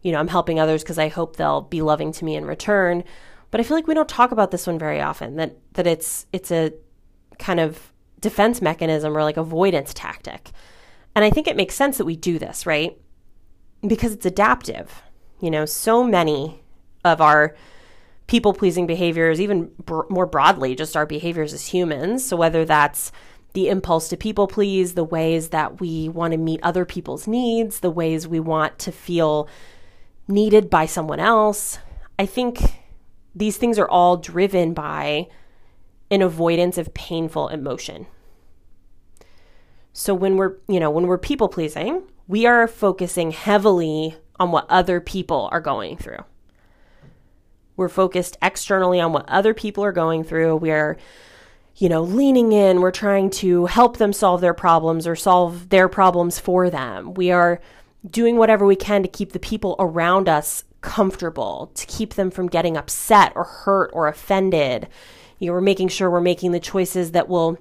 you 0.01 0.11
know, 0.11 0.19
I'm 0.19 0.27
helping 0.27 0.59
others 0.59 0.83
because 0.83 0.97
I 0.97 1.07
hope 1.07 1.35
they'll 1.35 1.61
be 1.61 1.81
loving 1.81 2.11
to 2.13 2.25
me 2.25 2.35
in 2.35 2.45
return. 2.45 3.03
But 3.51 3.59
I 3.59 3.63
feel 3.63 3.77
like 3.77 3.87
we 3.87 3.93
don't 3.93 4.09
talk 4.09 4.31
about 4.31 4.51
this 4.51 4.67
one 4.67 4.79
very 4.79 5.01
often 5.01 5.35
that, 5.35 5.57
that 5.73 5.85
it's, 5.85 6.25
it's 6.31 6.51
a 6.51 6.73
kind 7.37 7.59
of 7.59 7.91
defense 8.19 8.61
mechanism 8.61 9.15
or 9.15 9.23
like 9.23 9.37
avoidance 9.37 9.93
tactic. 9.93 10.51
And 11.15 11.25
I 11.25 11.29
think 11.29 11.47
it 11.47 11.57
makes 11.57 11.75
sense 11.75 11.97
that 11.97 12.05
we 12.05 12.15
do 12.15 12.39
this, 12.39 12.65
right? 12.65 12.97
Because 13.85 14.13
it's 14.13 14.25
adaptive. 14.25 15.01
You 15.39 15.51
know, 15.51 15.65
so 15.65 16.03
many 16.03 16.61
of 17.03 17.19
our 17.19 17.55
people 18.27 18.53
pleasing 18.53 18.87
behaviors, 18.87 19.41
even 19.41 19.71
br- 19.83 20.03
more 20.09 20.25
broadly, 20.25 20.75
just 20.75 20.95
our 20.95 21.05
behaviors 21.05 21.51
as 21.51 21.67
humans. 21.67 22.23
So, 22.23 22.37
whether 22.37 22.63
that's 22.63 23.11
the 23.53 23.67
impulse 23.67 24.07
to 24.09 24.17
people 24.17 24.47
please, 24.47 24.93
the 24.93 25.03
ways 25.03 25.49
that 25.49 25.81
we 25.81 26.07
want 26.07 26.31
to 26.31 26.37
meet 26.37 26.61
other 26.63 26.85
people's 26.85 27.27
needs, 27.27 27.81
the 27.81 27.91
ways 27.91 28.27
we 28.27 28.39
want 28.39 28.79
to 28.79 28.91
feel 28.91 29.49
needed 30.31 30.69
by 30.69 30.85
someone 30.85 31.19
else, 31.19 31.77
I 32.17 32.25
think 32.25 32.59
these 33.35 33.57
things 33.57 33.77
are 33.77 33.89
all 33.89 34.17
driven 34.17 34.73
by 34.73 35.27
an 36.09 36.21
avoidance 36.21 36.77
of 36.77 36.93
painful 36.93 37.47
emotion. 37.47 38.07
So 39.93 40.13
when 40.13 40.37
we're, 40.37 40.57
you 40.67 40.79
know, 40.79 40.89
when 40.89 41.07
we're 41.07 41.17
people 41.17 41.49
pleasing, 41.49 42.03
we 42.27 42.45
are 42.45 42.67
focusing 42.67 43.31
heavily 43.31 44.15
on 44.39 44.51
what 44.51 44.65
other 44.69 44.99
people 45.01 45.49
are 45.51 45.61
going 45.61 45.97
through. 45.97 46.23
We're 47.75 47.89
focused 47.89 48.37
externally 48.41 48.99
on 48.99 49.13
what 49.13 49.27
other 49.29 49.53
people 49.53 49.83
are 49.83 49.91
going 49.91 50.23
through. 50.23 50.57
We're, 50.57 50.97
you 51.75 51.89
know, 51.89 52.03
leaning 52.03 52.51
in. 52.51 52.81
We're 52.81 52.91
trying 52.91 53.29
to 53.31 53.65
help 53.65 53.97
them 53.97 54.13
solve 54.13 54.41
their 54.41 54.53
problems 54.53 55.07
or 55.07 55.15
solve 55.15 55.69
their 55.69 55.89
problems 55.89 56.39
for 56.39 56.69
them. 56.69 57.13
We 57.13 57.31
are 57.31 57.59
doing 58.09 58.37
whatever 58.37 58.65
we 58.65 58.75
can 58.75 59.03
to 59.03 59.09
keep 59.09 59.31
the 59.31 59.39
people 59.39 59.75
around 59.79 60.27
us 60.27 60.63
comfortable, 60.81 61.71
to 61.75 61.85
keep 61.85 62.15
them 62.15 62.31
from 62.31 62.47
getting 62.47 62.75
upset 62.75 63.33
or 63.35 63.43
hurt 63.43 63.91
or 63.93 64.07
offended. 64.07 64.87
You 65.39 65.47
know, 65.47 65.53
we're 65.53 65.61
making 65.61 65.89
sure 65.89 66.09
we're 66.09 66.21
making 66.21 66.51
the 66.51 66.59
choices 66.59 67.11
that 67.11 67.29
will 67.29 67.57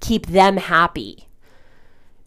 keep 0.00 0.26
them 0.26 0.56
happy 0.56 1.26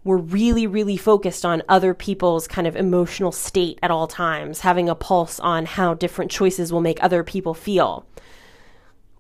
we're 0.04 0.18
really, 0.18 0.66
really 0.66 0.98
focused 0.98 1.46
on 1.46 1.62
other 1.68 1.94
people's 1.94 2.48
kind 2.48 2.66
of 2.68 2.76
emotional 2.76 3.32
state 3.32 3.78
at 3.84 3.92
all 3.92 4.08
times, 4.08 4.62
having 4.62 4.90
a 4.90 4.96
pulse 4.96 5.40
on 5.40 5.66
how 5.66 5.94
different 5.94 6.32
choices 6.32 6.72
will 6.72 6.82
make 6.82 7.04
other 7.04 7.24
people 7.24 7.54
feel. 7.54 8.06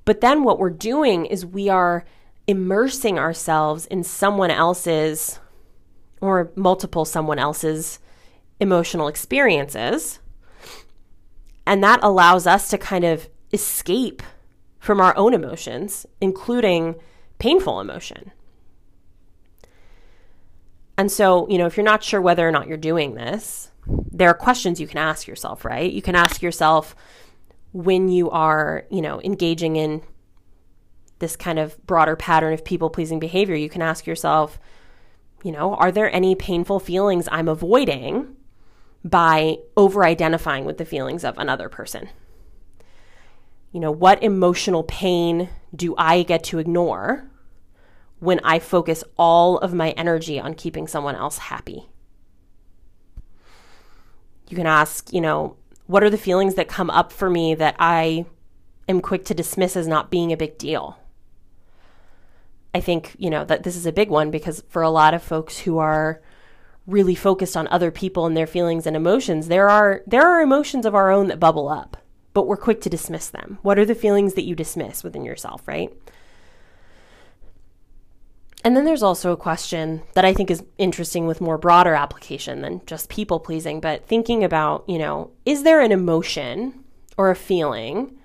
But 0.05 0.21
then 0.21 0.43
what 0.43 0.57
we're 0.57 0.69
doing 0.69 1.25
is 1.25 1.45
we 1.45 1.69
are 1.69 2.05
immersing 2.47 3.19
ourselves 3.19 3.85
in 3.87 4.03
someone 4.03 4.49
else's 4.49 5.39
or 6.21 6.51
multiple 6.55 7.05
someone 7.05 7.39
else's 7.39 7.99
emotional 8.59 9.07
experiences. 9.07 10.19
And 11.65 11.83
that 11.83 11.99
allows 12.01 12.47
us 12.47 12.69
to 12.69 12.77
kind 12.77 13.03
of 13.03 13.29
escape 13.53 14.23
from 14.79 14.99
our 14.99 15.15
own 15.17 15.33
emotions, 15.33 16.05
including 16.21 16.95
painful 17.37 17.79
emotion. 17.79 18.31
And 20.97 21.11
so, 21.11 21.47
you 21.49 21.57
know, 21.57 21.65
if 21.65 21.77
you're 21.77 21.83
not 21.83 22.03
sure 22.03 22.21
whether 22.21 22.47
or 22.47 22.51
not 22.51 22.67
you're 22.67 22.77
doing 22.77 23.15
this, 23.15 23.71
there 23.87 24.29
are 24.29 24.33
questions 24.33 24.81
you 24.81 24.87
can 24.87 24.97
ask 24.97 25.27
yourself, 25.27 25.63
right? 25.63 25.91
You 25.91 26.01
can 26.01 26.15
ask 26.15 26.41
yourself 26.41 26.95
when 27.71 28.09
you 28.09 28.29
are, 28.31 28.85
you 28.89 29.01
know, 29.01 29.21
engaging 29.21 29.75
in 29.75 30.01
this 31.19 31.35
kind 31.35 31.59
of 31.59 31.77
broader 31.85 32.15
pattern 32.15 32.53
of 32.53 32.65
people 32.65 32.89
pleasing 32.89 33.19
behavior, 33.19 33.55
you 33.55 33.69
can 33.69 33.81
ask 33.81 34.07
yourself, 34.07 34.59
you 35.43 35.51
know, 35.51 35.75
are 35.75 35.91
there 35.91 36.13
any 36.13 36.35
painful 36.35 36.79
feelings 36.79 37.29
I'm 37.31 37.47
avoiding 37.47 38.35
by 39.03 39.57
over 39.77 40.03
identifying 40.03 40.65
with 40.65 40.77
the 40.77 40.85
feelings 40.85 41.23
of 41.23 41.37
another 41.37 41.69
person? 41.69 42.09
You 43.71 43.79
know, 43.79 43.91
what 43.91 44.21
emotional 44.23 44.83
pain 44.83 45.49
do 45.75 45.95
I 45.97 46.23
get 46.23 46.43
to 46.45 46.59
ignore 46.59 47.29
when 48.19 48.39
I 48.43 48.59
focus 48.59 49.03
all 49.17 49.57
of 49.57 49.73
my 49.73 49.91
energy 49.91 50.39
on 50.39 50.53
keeping 50.53 50.87
someone 50.87 51.15
else 51.15 51.37
happy. 51.37 51.87
You 54.49 54.57
can 54.57 54.67
ask, 54.67 55.11
you 55.13 55.21
know, 55.21 55.55
what 55.87 56.03
are 56.03 56.09
the 56.09 56.17
feelings 56.17 56.55
that 56.55 56.67
come 56.67 56.89
up 56.89 57.11
for 57.11 57.29
me 57.29 57.55
that 57.55 57.75
I 57.79 58.25
am 58.87 59.01
quick 59.01 59.25
to 59.25 59.33
dismiss 59.33 59.75
as 59.75 59.87
not 59.87 60.11
being 60.11 60.31
a 60.31 60.37
big 60.37 60.57
deal? 60.57 60.97
I 62.73 62.81
think, 62.81 63.15
you 63.17 63.29
know, 63.29 63.45
that 63.45 63.63
this 63.63 63.75
is 63.75 63.85
a 63.85 63.91
big 63.91 64.09
one 64.09 64.29
because 64.31 64.63
for 64.69 64.81
a 64.81 64.89
lot 64.89 65.13
of 65.13 65.23
folks 65.23 65.59
who 65.59 65.77
are 65.77 66.21
really 66.89 67.15
focused 67.15 67.55
on 67.55 67.67
other 67.67 67.91
people 67.91 68.25
and 68.25 68.35
their 68.35 68.47
feelings 68.47 68.85
and 68.85 68.95
emotions, 68.95 69.47
there 69.47 69.69
are 69.69 70.01
there 70.07 70.27
are 70.27 70.41
emotions 70.41 70.85
of 70.85 70.95
our 70.95 71.11
own 71.11 71.27
that 71.27 71.39
bubble 71.39 71.69
up, 71.69 71.97
but 72.33 72.47
we're 72.47 72.57
quick 72.57 72.81
to 72.81 72.89
dismiss 72.89 73.29
them. 73.29 73.59
What 73.61 73.79
are 73.79 73.85
the 73.85 73.95
feelings 73.95 74.33
that 74.33 74.45
you 74.45 74.55
dismiss 74.55 75.03
within 75.03 75.23
yourself, 75.23 75.67
right? 75.67 75.91
And 78.63 78.75
then 78.75 78.83
there's 78.83 79.03
also 79.03 79.31
a 79.31 79.37
question 79.37 80.01
that 80.15 80.25
I 80.25 80.33
think 80.33 80.51
is 80.51 80.63
interesting 80.77 81.25
with 81.25 81.39
more 81.39 81.57
broader 81.57 81.95
application 81.95 82.61
than 82.61 82.81
just 82.85 83.09
people 83.09 83.39
pleasing, 83.39 83.79
but 83.79 84.05
thinking 84.05 84.43
about, 84.43 84.83
you 84.87 84.97
know, 84.97 85.31
is 85.45 85.63
there 85.63 85.81
an 85.81 85.93
emotion 85.93 86.83
or 87.17 87.29
a 87.29 87.35
feeling 87.35 88.17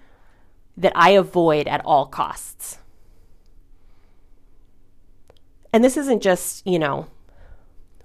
that 0.77 0.93
I 0.97 1.11
avoid 1.11 1.69
at 1.69 1.85
all 1.85 2.07
costs? 2.07 2.79
And 5.73 5.85
this 5.85 5.97
isn't 5.97 6.23
just, 6.23 6.67
you 6.67 6.79
know, 6.79 7.07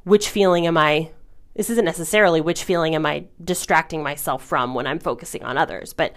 which 0.04 0.30
feeling 0.30 0.68
am 0.68 0.78
I, 0.78 1.12
this 1.56 1.70
isn't 1.70 1.86
necessarily 1.86 2.42
which 2.42 2.64
feeling 2.64 2.96
am 2.96 3.06
I 3.06 3.26
distracting 3.44 4.04
myself 4.04 4.44
from 4.44 4.74
when 4.74 4.88
I'm 4.88 5.00
focusing 5.00 5.44
on 5.44 5.58
others, 5.58 5.94
but 5.94 6.16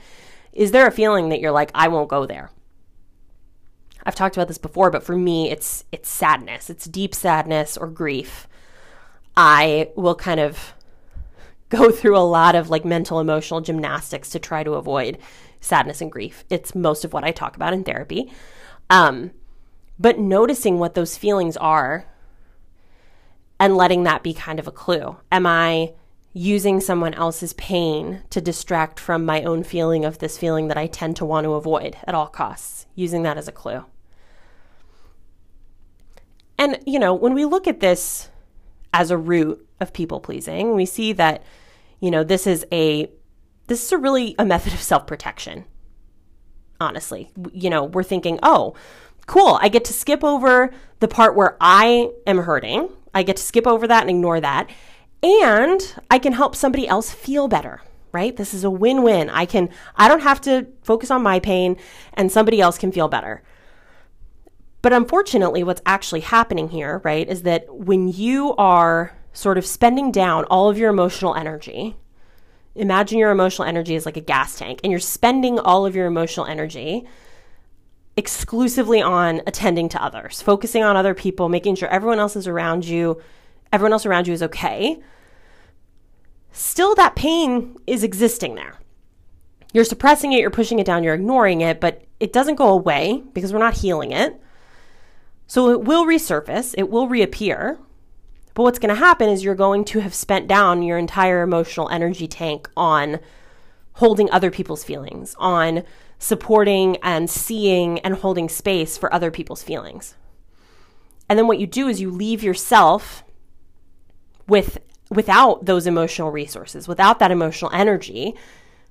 is 0.52 0.70
there 0.70 0.86
a 0.86 0.92
feeling 0.92 1.30
that 1.30 1.40
you're 1.40 1.52
like, 1.52 1.70
I 1.74 1.88
won't 1.88 2.08
go 2.08 2.26
there? 2.26 2.50
I've 4.04 4.14
talked 4.14 4.36
about 4.36 4.48
this 4.48 4.58
before, 4.58 4.90
but 4.90 5.04
for 5.04 5.16
me, 5.16 5.50
it's 5.50 5.84
it's 5.92 6.08
sadness. 6.08 6.68
It's 6.68 6.86
deep 6.86 7.14
sadness 7.14 7.76
or 7.76 7.86
grief. 7.86 8.48
I 9.36 9.90
will 9.96 10.14
kind 10.14 10.40
of 10.40 10.74
go 11.68 11.90
through 11.90 12.16
a 12.16 12.20
lot 12.20 12.54
of 12.54 12.68
like 12.68 12.84
mental 12.84 13.20
emotional 13.20 13.60
gymnastics 13.60 14.30
to 14.30 14.38
try 14.38 14.62
to 14.64 14.74
avoid 14.74 15.18
sadness 15.60 16.00
and 16.00 16.10
grief. 16.10 16.44
It's 16.50 16.74
most 16.74 17.04
of 17.04 17.12
what 17.12 17.24
I 17.24 17.30
talk 17.30 17.56
about 17.56 17.72
in 17.72 17.84
therapy. 17.84 18.30
Um, 18.90 19.30
but 19.98 20.18
noticing 20.18 20.78
what 20.78 20.94
those 20.94 21.16
feelings 21.16 21.56
are 21.56 22.06
and 23.62 23.76
letting 23.76 24.02
that 24.02 24.24
be 24.24 24.34
kind 24.34 24.58
of 24.58 24.66
a 24.66 24.72
clue. 24.72 25.16
Am 25.30 25.46
I 25.46 25.92
using 26.32 26.80
someone 26.80 27.14
else's 27.14 27.52
pain 27.52 28.24
to 28.28 28.40
distract 28.40 28.98
from 28.98 29.24
my 29.24 29.44
own 29.44 29.62
feeling 29.62 30.04
of 30.04 30.18
this 30.18 30.36
feeling 30.36 30.66
that 30.66 30.76
I 30.76 30.88
tend 30.88 31.14
to 31.18 31.24
want 31.24 31.44
to 31.44 31.54
avoid 31.54 31.96
at 32.04 32.12
all 32.12 32.26
costs? 32.26 32.86
Using 32.96 33.22
that 33.22 33.38
as 33.38 33.46
a 33.46 33.52
clue. 33.52 33.84
And, 36.58 36.80
you 36.86 36.98
know, 36.98 37.14
when 37.14 37.34
we 37.34 37.44
look 37.44 37.68
at 37.68 37.78
this 37.78 38.30
as 38.92 39.12
a 39.12 39.16
root 39.16 39.64
of 39.78 39.92
people 39.92 40.18
pleasing, 40.18 40.74
we 40.74 40.84
see 40.84 41.12
that, 41.12 41.44
you 42.00 42.10
know, 42.10 42.24
this 42.24 42.48
is 42.48 42.66
a 42.72 43.08
this 43.68 43.84
is 43.84 43.92
a 43.92 43.98
really 43.98 44.34
a 44.40 44.44
method 44.44 44.72
of 44.72 44.82
self-protection. 44.82 45.66
Honestly, 46.80 47.30
you 47.52 47.70
know, 47.70 47.84
we're 47.84 48.02
thinking, 48.02 48.40
"Oh, 48.42 48.74
cool, 49.26 49.56
I 49.60 49.68
get 49.68 49.84
to 49.84 49.92
skip 49.92 50.24
over 50.24 50.72
the 50.98 51.06
part 51.06 51.36
where 51.36 51.56
I 51.60 52.10
am 52.26 52.38
hurting. 52.38 52.88
I 53.14 53.22
get 53.22 53.36
to 53.36 53.42
skip 53.42 53.66
over 53.66 53.86
that 53.86 54.02
and 54.02 54.10
ignore 54.10 54.40
that, 54.40 54.68
and 55.22 55.94
I 56.10 56.18
can 56.18 56.32
help 56.32 56.56
somebody 56.56 56.86
else 56.88 57.10
feel 57.10 57.48
better." 57.48 57.82
Right? 58.12 58.36
This 58.36 58.52
is 58.52 58.62
a 58.62 58.68
win-win. 58.68 59.30
I 59.30 59.46
can 59.46 59.70
I 59.96 60.06
don't 60.06 60.20
have 60.20 60.40
to 60.42 60.66
focus 60.82 61.10
on 61.10 61.22
my 61.22 61.40
pain 61.40 61.78
and 62.12 62.30
somebody 62.30 62.60
else 62.60 62.76
can 62.76 62.92
feel 62.92 63.08
better. 63.08 63.42
But 64.82 64.92
unfortunately, 64.92 65.62
what's 65.64 65.80
actually 65.86 66.20
happening 66.20 66.68
here, 66.68 67.00
right, 67.04 67.26
is 67.26 67.42
that 67.44 67.74
when 67.74 68.08
you 68.08 68.54
are 68.56 69.16
sort 69.32 69.56
of 69.56 69.64
spending 69.64 70.12
down 70.12 70.44
all 70.50 70.68
of 70.68 70.76
your 70.76 70.90
emotional 70.90 71.34
energy, 71.34 71.96
imagine 72.74 73.18
your 73.18 73.30
emotional 73.30 73.66
energy 73.66 73.94
is 73.94 74.04
like 74.04 74.18
a 74.18 74.20
gas 74.20 74.58
tank, 74.58 74.80
and 74.84 74.90
you're 74.90 75.00
spending 75.00 75.58
all 75.58 75.86
of 75.86 75.96
your 75.96 76.06
emotional 76.06 76.44
energy 76.44 77.06
exclusively 78.16 79.00
on 79.00 79.40
attending 79.46 79.88
to 79.88 80.02
others, 80.02 80.42
focusing 80.42 80.82
on 80.82 80.96
other 80.96 81.14
people, 81.14 81.48
making 81.48 81.76
sure 81.76 81.88
everyone 81.88 82.18
else 82.18 82.36
is 82.36 82.46
around 82.46 82.84
you, 82.84 83.20
everyone 83.72 83.92
else 83.92 84.04
around 84.04 84.26
you 84.26 84.34
is 84.34 84.42
okay. 84.42 85.00
Still, 86.52 86.94
that 86.96 87.16
pain 87.16 87.76
is 87.86 88.04
existing 88.04 88.54
there. 88.54 88.74
You're 89.72 89.84
suppressing 89.84 90.32
it, 90.34 90.40
you're 90.40 90.50
pushing 90.50 90.78
it 90.78 90.84
down, 90.84 91.02
you're 91.02 91.14
ignoring 91.14 91.62
it, 91.62 91.80
but 91.80 92.02
it 92.20 92.34
doesn't 92.34 92.56
go 92.56 92.68
away 92.68 93.24
because 93.32 93.52
we're 93.52 93.58
not 93.58 93.78
healing 93.78 94.12
it. 94.12 94.38
So 95.46 95.70
it 95.70 95.82
will 95.84 96.04
resurface, 96.04 96.74
it 96.76 96.90
will 96.90 97.08
reappear, 97.08 97.78
But 98.54 98.64
what's 98.64 98.78
going 98.78 98.94
to 98.94 99.00
happen 99.00 99.28
is 99.28 99.42
you're 99.42 99.54
going 99.54 99.84
to 99.86 100.00
have 100.00 100.14
spent 100.14 100.46
down 100.46 100.82
your 100.82 100.98
entire 100.98 101.42
emotional 101.42 101.88
energy 101.88 102.28
tank 102.28 102.68
on 102.76 103.18
holding 103.94 104.30
other 104.30 104.50
people's 104.50 104.84
feelings, 104.84 105.34
on 105.38 105.84
supporting 106.22 106.96
and 106.98 107.28
seeing 107.28 107.98
and 108.00 108.14
holding 108.14 108.48
space 108.48 108.96
for 108.96 109.12
other 109.12 109.32
people's 109.32 109.64
feelings. 109.64 110.14
And 111.28 111.36
then 111.36 111.48
what 111.48 111.58
you 111.58 111.66
do 111.66 111.88
is 111.88 112.00
you 112.00 112.12
leave 112.12 112.44
yourself 112.44 113.24
with 114.46 114.78
without 115.10 115.66
those 115.66 115.84
emotional 115.84 116.30
resources, 116.30 116.86
without 116.86 117.18
that 117.18 117.32
emotional 117.32 117.72
energy 117.74 118.34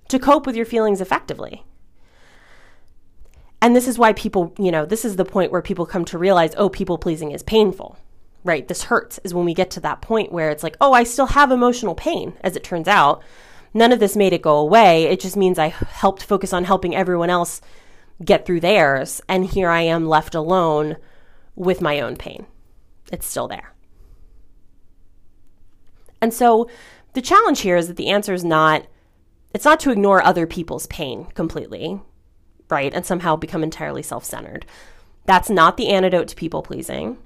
to 0.10 0.20
cope 0.20 0.46
with 0.46 0.58
your 0.58 0.66
feelings 0.66 1.00
effectively. 1.00 1.64
And 3.62 3.76
this 3.76 3.88
is 3.88 3.98
why 3.98 4.12
people, 4.12 4.54
you 4.60 4.70
know, 4.70 4.86
this 4.86 5.06
is 5.06 5.16
the 5.16 5.24
point 5.24 5.54
where 5.54 5.62
people 5.62 5.86
come 5.86 6.04
to 6.06 6.18
realize, 6.18 6.54
oh, 6.58 6.68
people 6.68 6.98
pleasing 6.98 7.32
is 7.32 7.44
painful, 7.44 7.98
right? 8.44 8.68
This 8.68 8.84
hurts, 8.84 9.22
is 9.24 9.34
when 9.34 9.46
we 9.46 9.54
get 9.54 9.72
to 9.72 9.80
that 9.80 10.02
point 10.02 10.34
where 10.34 10.50
it's 10.50 10.64
like, 10.64 10.76
oh, 10.82 10.92
I 10.92 11.06
still 11.06 11.28
have 11.28 11.50
emotional 11.50 11.96
pain, 11.96 12.34
as 12.42 12.58
it 12.58 12.64
turns 12.64 12.90
out. 12.90 13.24
None 13.74 13.92
of 13.92 14.00
this 14.00 14.16
made 14.16 14.34
it 14.34 14.42
go 14.42 14.58
away. 14.58 15.06
It 15.06 15.20
just 15.20 15.38
means 15.38 15.58
I 15.58 15.70
helped 15.70 16.24
focus 16.24 16.54
on 16.54 16.66
helping 16.66 16.96
everyone 16.96 17.30
else 17.30 17.62
get 18.24 18.46
through 18.46 18.60
theirs. 18.60 19.22
And 19.28 19.46
here 19.46 19.70
I 19.70 19.82
am 19.82 20.08
left 20.08 20.36
alone 20.36 20.98
with 21.56 21.82
my 21.82 22.02
own 22.02 22.16
pain. 22.16 22.46
It's 23.12 23.26
still 23.26 23.48
there. 23.48 23.74
And 26.22 26.34
so 26.34 26.70
the 27.14 27.22
challenge 27.22 27.62
here 27.62 27.76
is 27.76 27.88
that 27.88 27.98
the 27.98 28.10
answer 28.10 28.34
is 28.34 28.44
not 28.44 28.86
it's 29.54 29.66
not 29.66 29.82
to 29.82 29.92
ignore 29.92 30.24
other 30.24 30.48
people's 30.48 30.88
pain 30.88 31.26
completely, 31.34 32.00
right? 32.70 32.94
And 32.94 33.06
somehow 33.06 33.36
become 33.36 33.64
entirely 33.64 34.02
self-centered. 34.02 34.66
That's 35.26 35.50
not 35.50 35.76
the 35.76 35.90
antidote 35.90 36.30
to 36.30 36.38
people 36.38 36.62
pleasing. 36.62 37.18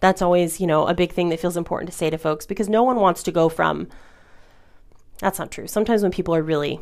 That's 0.00 0.20
always, 0.20 0.60
you 0.60 0.66
know, 0.66 0.86
a 0.86 0.94
big 0.94 1.12
thing 1.12 1.30
that 1.30 1.40
feels 1.40 1.56
important 1.56 1.90
to 1.90 1.96
say 1.96 2.10
to 2.10 2.18
folks 2.18 2.44
because 2.44 2.68
no 2.68 2.82
one 2.82 2.96
wants 2.96 3.22
to 3.22 3.32
go 3.32 3.48
from 3.48 3.88
that's 5.20 5.38
not 5.38 5.50
true. 5.50 5.66
Sometimes 5.66 6.02
when 6.02 6.10
people 6.10 6.34
are 6.34 6.42
really 6.42 6.80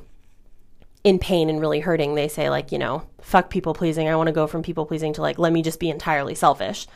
in 1.05 1.18
pain 1.18 1.51
and 1.51 1.61
really 1.61 1.81
hurting, 1.81 2.14
they 2.14 2.29
say, 2.29 2.51
like, 2.51 2.72
you 2.72 2.79
know, 2.79 3.03
fuck 3.20 3.51
people 3.51 3.74
pleasing. 3.74 4.09
I 4.09 4.16
want 4.16 4.29
to 4.29 4.33
go 4.33 4.46
from 4.46 4.62
people 4.62 4.87
pleasing 4.87 5.12
to 5.14 5.22
like, 5.22 5.38
let 5.38 5.53
me 5.53 5.62
just 5.62 5.81
be 5.81 5.90
entirely 5.90 6.35
selfish. 6.35 6.87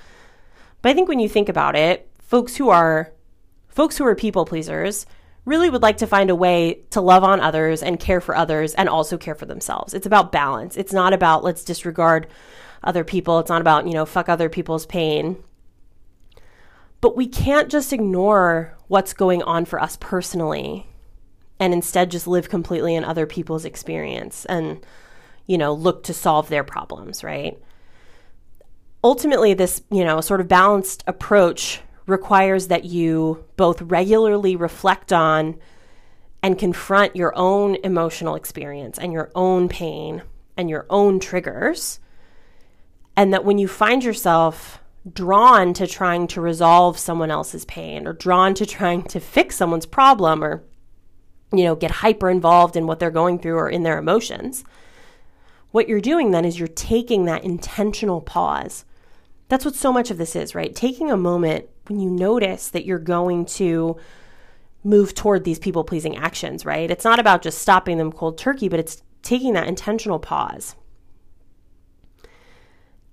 But 0.80 0.90
I 0.90 0.94
think 0.94 1.08
when 1.08 1.20
you 1.20 1.28
think 1.28 1.48
about 1.48 1.76
it, 1.76 2.08
folks 2.20 2.56
who 2.56 2.68
are 2.68 3.12
folks 3.68 3.96
who 3.96 4.04
are 4.04 4.14
people 4.14 4.44
pleasers 4.44 5.06
really 5.44 5.70
would 5.70 5.82
like 5.82 5.96
to 5.96 6.06
find 6.06 6.30
a 6.30 6.36
way 6.36 6.82
to 6.90 7.00
love 7.00 7.24
on 7.24 7.40
others 7.40 7.82
and 7.82 7.98
care 7.98 8.20
for 8.20 8.36
others 8.36 8.74
and 8.74 8.88
also 8.88 9.16
care 9.16 9.34
for 9.34 9.46
themselves. 9.46 9.94
It's 9.94 10.06
about 10.06 10.30
balance. 10.30 10.76
It's 10.76 10.92
not 10.92 11.12
about 11.12 11.42
let's 11.42 11.64
disregard 11.64 12.28
other 12.84 13.02
people. 13.02 13.38
It's 13.38 13.48
not 13.48 13.60
about, 13.60 13.86
you 13.86 13.94
know, 13.94 14.06
fuck 14.06 14.28
other 14.28 14.48
people's 14.48 14.86
pain. 14.86 15.42
But 17.00 17.16
we 17.16 17.26
can't 17.26 17.68
just 17.68 17.92
ignore 17.92 18.76
what's 18.86 19.12
going 19.12 19.42
on 19.42 19.64
for 19.64 19.80
us 19.80 19.96
personally 20.00 20.86
and 21.62 21.72
instead 21.72 22.10
just 22.10 22.26
live 22.26 22.48
completely 22.48 22.96
in 22.96 23.04
other 23.04 23.24
people's 23.24 23.64
experience 23.64 24.44
and 24.46 24.84
you 25.46 25.56
know 25.56 25.72
look 25.72 26.02
to 26.02 26.12
solve 26.12 26.48
their 26.48 26.64
problems 26.64 27.22
right? 27.22 27.56
Ultimately 29.04 29.54
this 29.54 29.80
you 29.88 30.04
know 30.04 30.20
sort 30.20 30.40
of 30.40 30.48
balanced 30.48 31.04
approach 31.06 31.80
requires 32.06 32.66
that 32.66 32.84
you 32.84 33.44
both 33.56 33.80
regularly 33.82 34.56
reflect 34.56 35.12
on 35.12 35.56
and 36.42 36.58
confront 36.58 37.14
your 37.14 37.32
own 37.36 37.76
emotional 37.84 38.34
experience 38.34 38.98
and 38.98 39.12
your 39.12 39.30
own 39.36 39.68
pain 39.68 40.22
and 40.56 40.68
your 40.68 40.84
own 40.90 41.20
triggers 41.20 42.00
and 43.16 43.32
that 43.32 43.44
when 43.44 43.58
you 43.58 43.68
find 43.68 44.02
yourself 44.02 44.80
drawn 45.12 45.72
to 45.74 45.86
trying 45.86 46.26
to 46.26 46.40
resolve 46.40 46.98
someone 46.98 47.30
else's 47.30 47.64
pain 47.66 48.08
or 48.08 48.12
drawn 48.12 48.52
to 48.52 48.66
trying 48.66 49.04
to 49.04 49.20
fix 49.20 49.54
someone's 49.54 49.86
problem 49.86 50.42
or 50.42 50.64
you 51.52 51.64
know, 51.64 51.74
get 51.74 51.90
hyper 51.90 52.30
involved 52.30 52.76
in 52.76 52.86
what 52.86 52.98
they're 52.98 53.10
going 53.10 53.38
through 53.38 53.56
or 53.56 53.68
in 53.68 53.82
their 53.82 53.98
emotions. 53.98 54.64
What 55.70 55.88
you're 55.88 56.00
doing 56.00 56.30
then 56.30 56.44
is 56.44 56.58
you're 56.58 56.68
taking 56.68 57.24
that 57.24 57.44
intentional 57.44 58.20
pause. 58.20 58.84
That's 59.48 59.64
what 59.64 59.74
so 59.74 59.92
much 59.92 60.10
of 60.10 60.18
this 60.18 60.36
is, 60.36 60.54
right? 60.54 60.74
Taking 60.74 61.10
a 61.10 61.16
moment 61.16 61.66
when 61.86 62.00
you 62.00 62.10
notice 62.10 62.68
that 62.70 62.86
you're 62.86 62.98
going 62.98 63.44
to 63.46 63.96
move 64.84 65.14
toward 65.14 65.44
these 65.44 65.58
people 65.58 65.84
pleasing 65.84 66.16
actions, 66.16 66.64
right? 66.64 66.90
It's 66.90 67.04
not 67.04 67.18
about 67.18 67.42
just 67.42 67.58
stopping 67.58 67.98
them 67.98 68.12
cold 68.12 68.38
turkey, 68.38 68.68
but 68.68 68.80
it's 68.80 69.02
taking 69.22 69.52
that 69.52 69.68
intentional 69.68 70.18
pause. 70.18 70.74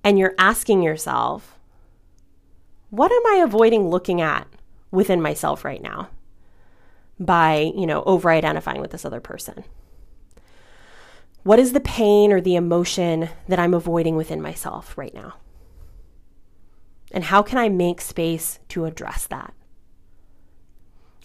And 0.04 0.17
you're 0.17 0.36
asking 0.38 0.82
yourself, 0.82 1.60
what 2.89 3.12
am 3.12 3.25
I 3.28 3.43
avoiding 3.43 3.89
looking 3.89 4.21
at 4.21 4.47
within 4.91 5.21
myself 5.21 5.63
right 5.63 5.82
now? 5.82 6.10
By, 7.19 7.71
you 7.75 7.86
know, 7.86 8.03
over 8.03 8.29
identifying 8.29 8.82
with 8.82 8.91
this 8.91 9.05
other 9.05 9.19
person? 9.19 9.63
What 11.43 11.60
is 11.60 11.73
the 11.73 11.79
pain 11.79 12.32
or 12.32 12.41
the 12.41 12.55
emotion 12.55 13.29
that 13.47 13.60
I'm 13.60 13.73
avoiding 13.73 14.15
within 14.15 14.41
myself 14.41 14.97
right 14.97 15.13
now? 15.13 15.36
And 17.12 17.25
how 17.25 17.41
can 17.41 17.58
I 17.58 17.69
make 17.69 18.01
space 18.01 18.60
to 18.69 18.86
address 18.86 19.25
that? 19.27 19.53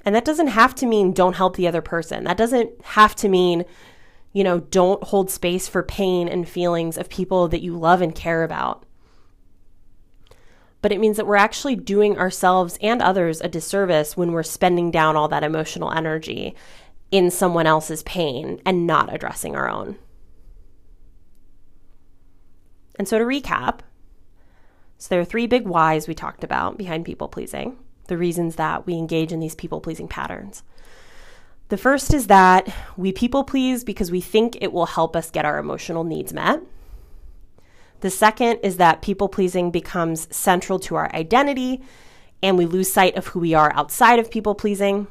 And 0.04 0.14
that 0.14 0.24
doesn't 0.24 0.48
have 0.48 0.74
to 0.76 0.86
mean 0.86 1.12
don't 1.12 1.36
help 1.36 1.56
the 1.56 1.66
other 1.66 1.82
person. 1.82 2.24
That 2.24 2.36
doesn't 2.36 2.70
have 2.84 3.14
to 3.16 3.28
mean, 3.28 3.64
you 4.32 4.44
know, 4.44 4.60
don't 4.60 5.02
hold 5.02 5.30
space 5.30 5.66
for 5.66 5.82
pain 5.82 6.28
and 6.28 6.48
feelings 6.48 6.96
of 6.96 7.08
people 7.08 7.48
that 7.48 7.62
you 7.62 7.76
love 7.78 8.02
and 8.02 8.14
care 8.14 8.44
about 8.44 8.84
but 10.84 10.92
it 10.92 11.00
means 11.00 11.16
that 11.16 11.26
we're 11.26 11.34
actually 11.34 11.76
doing 11.76 12.18
ourselves 12.18 12.76
and 12.82 13.00
others 13.00 13.40
a 13.40 13.48
disservice 13.48 14.18
when 14.18 14.32
we're 14.32 14.42
spending 14.42 14.90
down 14.90 15.16
all 15.16 15.28
that 15.28 15.42
emotional 15.42 15.90
energy 15.90 16.54
in 17.10 17.30
someone 17.30 17.66
else's 17.66 18.02
pain 18.02 18.60
and 18.66 18.86
not 18.86 19.10
addressing 19.10 19.56
our 19.56 19.66
own. 19.66 19.96
And 22.98 23.08
so 23.08 23.18
to 23.18 23.24
recap, 23.24 23.78
so 24.98 25.08
there 25.08 25.20
are 25.20 25.24
three 25.24 25.46
big 25.46 25.66
whys 25.66 26.06
we 26.06 26.14
talked 26.14 26.44
about 26.44 26.76
behind 26.76 27.06
people 27.06 27.28
pleasing, 27.28 27.78
the 28.08 28.18
reasons 28.18 28.56
that 28.56 28.84
we 28.84 28.92
engage 28.92 29.32
in 29.32 29.40
these 29.40 29.54
people 29.54 29.80
pleasing 29.80 30.06
patterns. 30.06 30.64
The 31.70 31.78
first 31.78 32.12
is 32.12 32.26
that 32.26 32.68
we 32.98 33.10
people 33.10 33.42
please 33.42 33.84
because 33.84 34.10
we 34.10 34.20
think 34.20 34.58
it 34.60 34.70
will 34.70 34.84
help 34.84 35.16
us 35.16 35.30
get 35.30 35.46
our 35.46 35.58
emotional 35.58 36.04
needs 36.04 36.34
met. 36.34 36.60
The 38.04 38.10
second 38.10 38.58
is 38.62 38.76
that 38.76 39.00
people 39.00 39.30
pleasing 39.30 39.70
becomes 39.70 40.28
central 40.30 40.78
to 40.80 40.94
our 40.94 41.10
identity 41.16 41.80
and 42.42 42.58
we 42.58 42.66
lose 42.66 42.92
sight 42.92 43.16
of 43.16 43.28
who 43.28 43.40
we 43.40 43.54
are 43.54 43.72
outside 43.74 44.18
of 44.18 44.30
people 44.30 44.54
pleasing. 44.54 45.06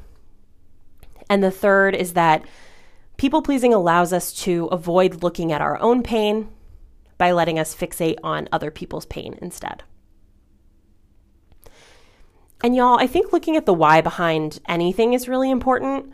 And 1.27 1.43
the 1.43 1.49
third 1.49 1.95
is 1.95 2.13
that 2.13 2.45
people 3.17 3.41
pleasing 3.41 3.73
allows 3.73 4.13
us 4.13 4.31
to 4.43 4.67
avoid 4.67 5.23
looking 5.23 5.51
at 5.51 5.59
our 5.59 5.79
own 5.79 6.03
pain 6.03 6.49
by 7.17 7.31
letting 7.31 7.57
us 7.57 7.75
fixate 7.75 8.17
on 8.23 8.47
other 8.51 8.69
people's 8.69 9.07
pain 9.07 9.39
instead. 9.41 9.81
And 12.63 12.75
y'all, 12.75 12.99
I 12.99 13.07
think 13.07 13.33
looking 13.33 13.57
at 13.57 13.65
the 13.65 13.73
why 13.73 14.01
behind 14.01 14.59
anything 14.69 15.13
is 15.13 15.27
really 15.27 15.49
important, 15.49 16.13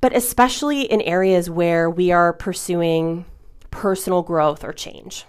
but 0.00 0.16
especially 0.16 0.82
in 0.82 1.00
areas 1.02 1.48
where 1.48 1.88
we 1.88 2.10
are 2.10 2.32
pursuing 2.32 3.24
personal 3.70 4.22
growth 4.22 4.64
or 4.64 4.72
change. 4.72 5.26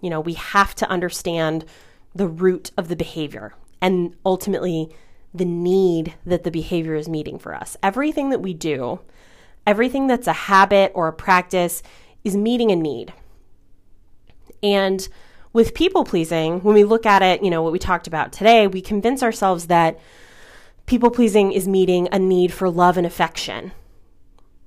You 0.00 0.10
know, 0.10 0.20
we 0.20 0.34
have 0.34 0.74
to 0.76 0.88
understand 0.88 1.64
the 2.14 2.26
root 2.26 2.70
of 2.76 2.88
the 2.88 2.96
behavior 2.96 3.54
and 3.80 4.14
ultimately 4.24 4.90
the 5.34 5.44
need 5.44 6.14
that 6.24 6.44
the 6.44 6.50
behavior 6.50 6.94
is 6.94 7.08
meeting 7.08 7.38
for 7.38 7.54
us. 7.54 7.76
Everything 7.82 8.30
that 8.30 8.40
we 8.40 8.54
do, 8.54 9.00
everything 9.66 10.06
that's 10.06 10.26
a 10.26 10.32
habit 10.32 10.92
or 10.94 11.08
a 11.08 11.12
practice 11.12 11.82
is 12.24 12.36
meeting 12.36 12.70
a 12.70 12.76
need. 12.76 13.12
And 14.62 15.06
with 15.52 15.74
people 15.74 16.04
pleasing, 16.04 16.60
when 16.60 16.74
we 16.74 16.84
look 16.84 17.06
at 17.06 17.22
it, 17.22 17.42
you 17.42 17.50
know, 17.50 17.62
what 17.62 17.72
we 17.72 17.78
talked 17.78 18.06
about 18.06 18.32
today, 18.32 18.66
we 18.66 18.80
convince 18.80 19.22
ourselves 19.22 19.66
that 19.66 19.98
people 20.86 21.10
pleasing 21.10 21.52
is 21.52 21.68
meeting 21.68 22.08
a 22.12 22.18
need 22.18 22.52
for 22.52 22.70
love 22.70 22.96
and 22.96 23.06
affection, 23.06 23.72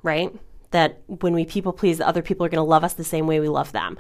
right? 0.04 0.34
That 0.72 1.02
when 1.08 1.34
we 1.34 1.46
people 1.46 1.74
please, 1.74 1.98
the 1.98 2.08
other 2.08 2.22
people 2.22 2.46
are 2.46 2.50
going 2.50 2.64
to 2.64 2.70
love 2.70 2.84
us 2.84 2.94
the 2.94 3.04
same 3.04 3.26
way 3.26 3.40
we 3.40 3.50
love 3.50 3.72
them 3.72 3.98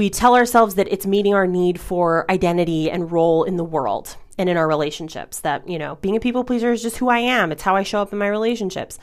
we 0.00 0.08
tell 0.08 0.34
ourselves 0.34 0.76
that 0.76 0.90
it's 0.90 1.04
meeting 1.04 1.34
our 1.34 1.46
need 1.46 1.78
for 1.78 2.24
identity 2.30 2.90
and 2.90 3.12
role 3.12 3.44
in 3.44 3.58
the 3.58 3.64
world 3.64 4.16
and 4.38 4.48
in 4.48 4.56
our 4.56 4.66
relationships 4.66 5.40
that 5.40 5.68
you 5.68 5.78
know 5.78 5.96
being 5.96 6.16
a 6.16 6.20
people 6.20 6.42
pleaser 6.42 6.72
is 6.72 6.80
just 6.80 6.96
who 6.96 7.10
i 7.10 7.18
am. 7.18 7.52
It's 7.52 7.64
how 7.64 7.76
i 7.76 7.82
show 7.82 8.00
up 8.00 8.10
in 8.10 8.18
my 8.18 8.28
relationships. 8.28 8.98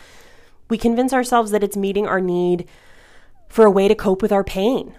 We 0.71 0.77
convince 0.79 1.13
ourselves 1.13 1.51
that 1.51 1.63
it's 1.63 1.77
meeting 1.77 2.07
our 2.07 2.19
need 2.19 2.67
for 3.47 3.63
a 3.63 3.69
way 3.69 3.87
to 3.87 3.93
cope 3.93 4.23
with 4.23 4.31
our 4.31 4.43
pain. 4.43 4.95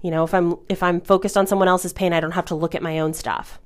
You 0.00 0.10
know 0.10 0.24
if 0.24 0.32
i'm 0.32 0.56
if 0.70 0.82
i'm 0.82 1.02
focused 1.02 1.36
on 1.36 1.46
someone 1.46 1.68
else's 1.68 1.92
pain 1.92 2.14
i 2.14 2.20
don't 2.20 2.38
have 2.40 2.46
to 2.46 2.54
look 2.54 2.74
at 2.74 2.82
my 2.82 2.98
own 2.98 3.12
stuff. 3.12 3.60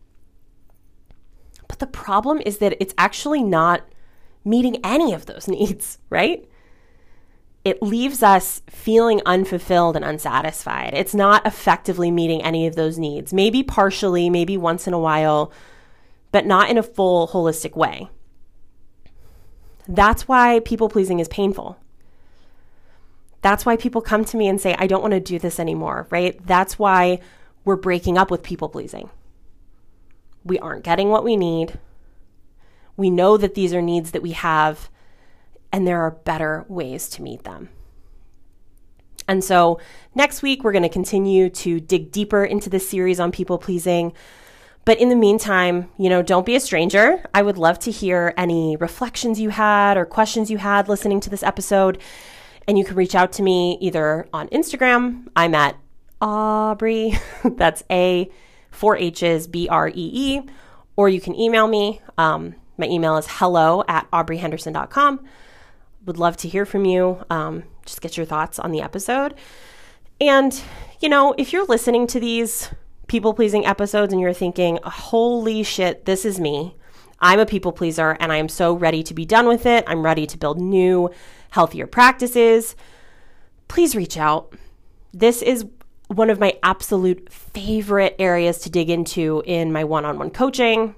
But 1.69 1.79
the 1.79 1.87
problem 1.87 2.43
is 2.45 2.59
that 2.59 2.77
it's 2.81 2.95
actually 2.99 3.45
not 3.45 3.83
meeting 4.45 4.85
any 4.85 5.13
of 5.13 5.27
those 5.27 5.47
needs 5.57 5.99
right 6.11 6.45
it 7.67 7.83
leaves 7.83 8.23
us 8.23 8.63
feeling 8.71 9.21
unfulfilled 9.27 9.97
and 9.97 10.05
unsatisfied. 10.05 10.95
It's 10.95 11.17
not 11.17 11.45
effectively 11.45 12.13
meeting 12.13 12.41
any 12.45 12.69
of 12.69 12.77
those 12.77 12.97
needs. 12.97 13.35
Maybe 13.35 13.65
partially, 13.65 14.31
maybe 14.31 14.57
once 14.57 14.87
in 14.87 14.95
a 14.95 15.01
while, 15.01 15.51
but 16.31 16.47
not 16.47 16.71
in 16.71 16.79
a 16.79 16.83
full 16.85 17.27
holistic 17.27 17.75
way. 17.75 18.09
That's 19.89 20.29
why 20.29 20.61
people 20.61 20.89
pleasing 20.89 21.19
is 21.19 21.27
painful. 21.27 21.77
That's 23.43 23.67
why 23.67 23.77
people 23.77 24.01
come 24.01 24.25
to 24.27 24.37
me 24.37 24.47
and 24.47 24.61
say, 24.61 24.77
I 24.79 24.87
don't 24.87 25.03
want 25.03 25.15
to 25.15 25.21
do 25.21 25.41
this 25.41 25.59
anymore, 25.59 26.07
right? 26.09 26.41
That's 26.47 26.79
why 26.79 27.19
we're 27.65 27.75
breaking 27.75 28.17
up 28.17 28.31
with 28.31 28.45
people 28.45 28.69
pleasing. 28.69 29.11
We 30.45 30.61
aren't 30.61 30.85
getting 30.85 31.09
what 31.09 31.25
we 31.25 31.37
need. 31.37 31.81
We 32.97 33.11
know 33.11 33.37
that 33.37 33.57
these 33.57 33.75
are 33.75 33.83
needs 33.83 34.13
that 34.13 34.23
we 34.23 34.33
have, 34.33 34.89
and 35.77 35.87
there 35.87 36.01
are 36.01 36.11
better 36.11 36.65
ways 36.69 37.07
to 37.07 37.21
meet 37.21 37.45
them. 37.45 37.69
And 39.29 39.45
so 39.45 39.79
next 40.15 40.41
week, 40.41 40.65
we're 40.65 40.73
going 40.73 40.85
to 40.85 40.89
continue 40.89 41.51
to 41.51 41.81
dig 41.81 42.11
deeper 42.11 42.47
into 42.47 42.71
this 42.71 42.89
series 42.89 43.21
on 43.21 43.31
people 43.31 43.59
pleasing. 43.59 44.15
But 44.87 44.99
in 44.99 45.11
the 45.11 45.17
meantime, 45.17 45.91
you 45.99 46.09
know, 46.09 46.23
don't 46.23 46.47
be 46.47 46.57
a 46.57 46.61
stranger. 46.61 47.23
I 47.35 47.43
would 47.43 47.59
love 47.59 47.79
to 47.81 47.91
hear 47.91 48.33
any 48.39 48.77
reflections 48.77 49.39
you 49.39 49.51
had 49.51 49.99
or 49.99 50.07
questions 50.07 50.51
you 50.51 50.57
had 50.57 50.89
listening 50.89 51.21
to 51.21 51.29
this 51.29 51.43
episode. 51.43 51.99
And 52.67 52.79
you 52.79 52.85
can 52.85 52.97
reach 52.97 53.15
out 53.15 53.33
to 53.33 53.43
me 53.43 53.77
either 53.83 54.27
on 54.33 54.49
Instagram. 54.49 55.29
I'm 55.37 55.55
at 55.55 55.77
Aubrey. 56.23 57.19
That's 57.45 57.85
A, 57.91 58.31
four 58.71 58.97
H's, 58.97 59.47
B 59.47 59.69
R 59.69 59.89
E 59.89 59.93
E. 59.95 60.41
Or 60.97 61.11
you 61.11 61.21
can 61.21 61.35
email 61.39 61.69
me. 61.69 62.01
Um, 62.17 62.55
my 62.79 62.87
email 62.87 63.19
is 63.19 63.27
hello 63.29 63.85
at 63.87 64.11
aubreehenderson.com. 64.11 65.21
Would 66.07 66.19
love 66.19 66.37
to 66.39 66.49
hear 66.49 66.65
from 66.65 66.85
you. 66.85 67.25
Um, 67.31 67.65
just 67.85 68.01
get 68.01 68.17
your 68.17 68.27
thoughts 68.27 68.59
on 68.59 68.71
the 68.71 68.81
episode. 68.81 69.35
And, 70.21 70.61
you 71.01 71.09
know, 71.09 71.35
if 71.37 71.53
you're 71.53 71.67
listening 71.67 72.07
to 72.09 72.21
these 72.21 72.71
people 73.09 73.35
pleasing 73.35 73.67
episodes 73.67 74.13
and 74.13 74.21
you're 74.21 74.33
thinking, 74.33 74.79
holy 74.85 75.63
shit, 75.63 76.05
this 76.05 76.25
is 76.25 76.41
me. 76.41 76.77
I'm 77.21 77.41
a 77.41 77.47
people 77.47 77.73
pleaser 77.73 78.17
and 78.21 78.33
I 78.33 78.37
am 78.37 78.49
so 78.49 78.75
ready 78.75 79.03
to 79.03 79.15
be 79.15 79.25
done 79.25 79.49
with 79.49 79.67
it. 79.67 79.85
I'm 79.87 80.03
ready 80.03 80.27
to 80.27 80.39
build 80.39 80.61
new, 80.61 81.11
healthier 81.51 81.87
practices. 81.87 82.77
Please 83.69 83.97
reach 83.97 84.17
out. 84.17 84.55
This 85.13 85.43
is 85.43 85.67
one 86.09 86.31
of 86.31 86.39
my 86.39 86.57
absolute 86.63 87.33
favorite 87.33 88.15
areas 88.19 88.59
to 88.59 88.71
dig 88.71 88.91
into 88.91 89.43
in 89.45 89.73
my 89.73 89.83
one 89.83 90.05
on 90.05 90.19
one 90.19 90.31
coaching. 90.31 90.95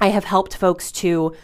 I 0.00 0.08
have 0.08 0.24
helped 0.24 0.56
folks 0.56 0.92
to, 0.92 1.34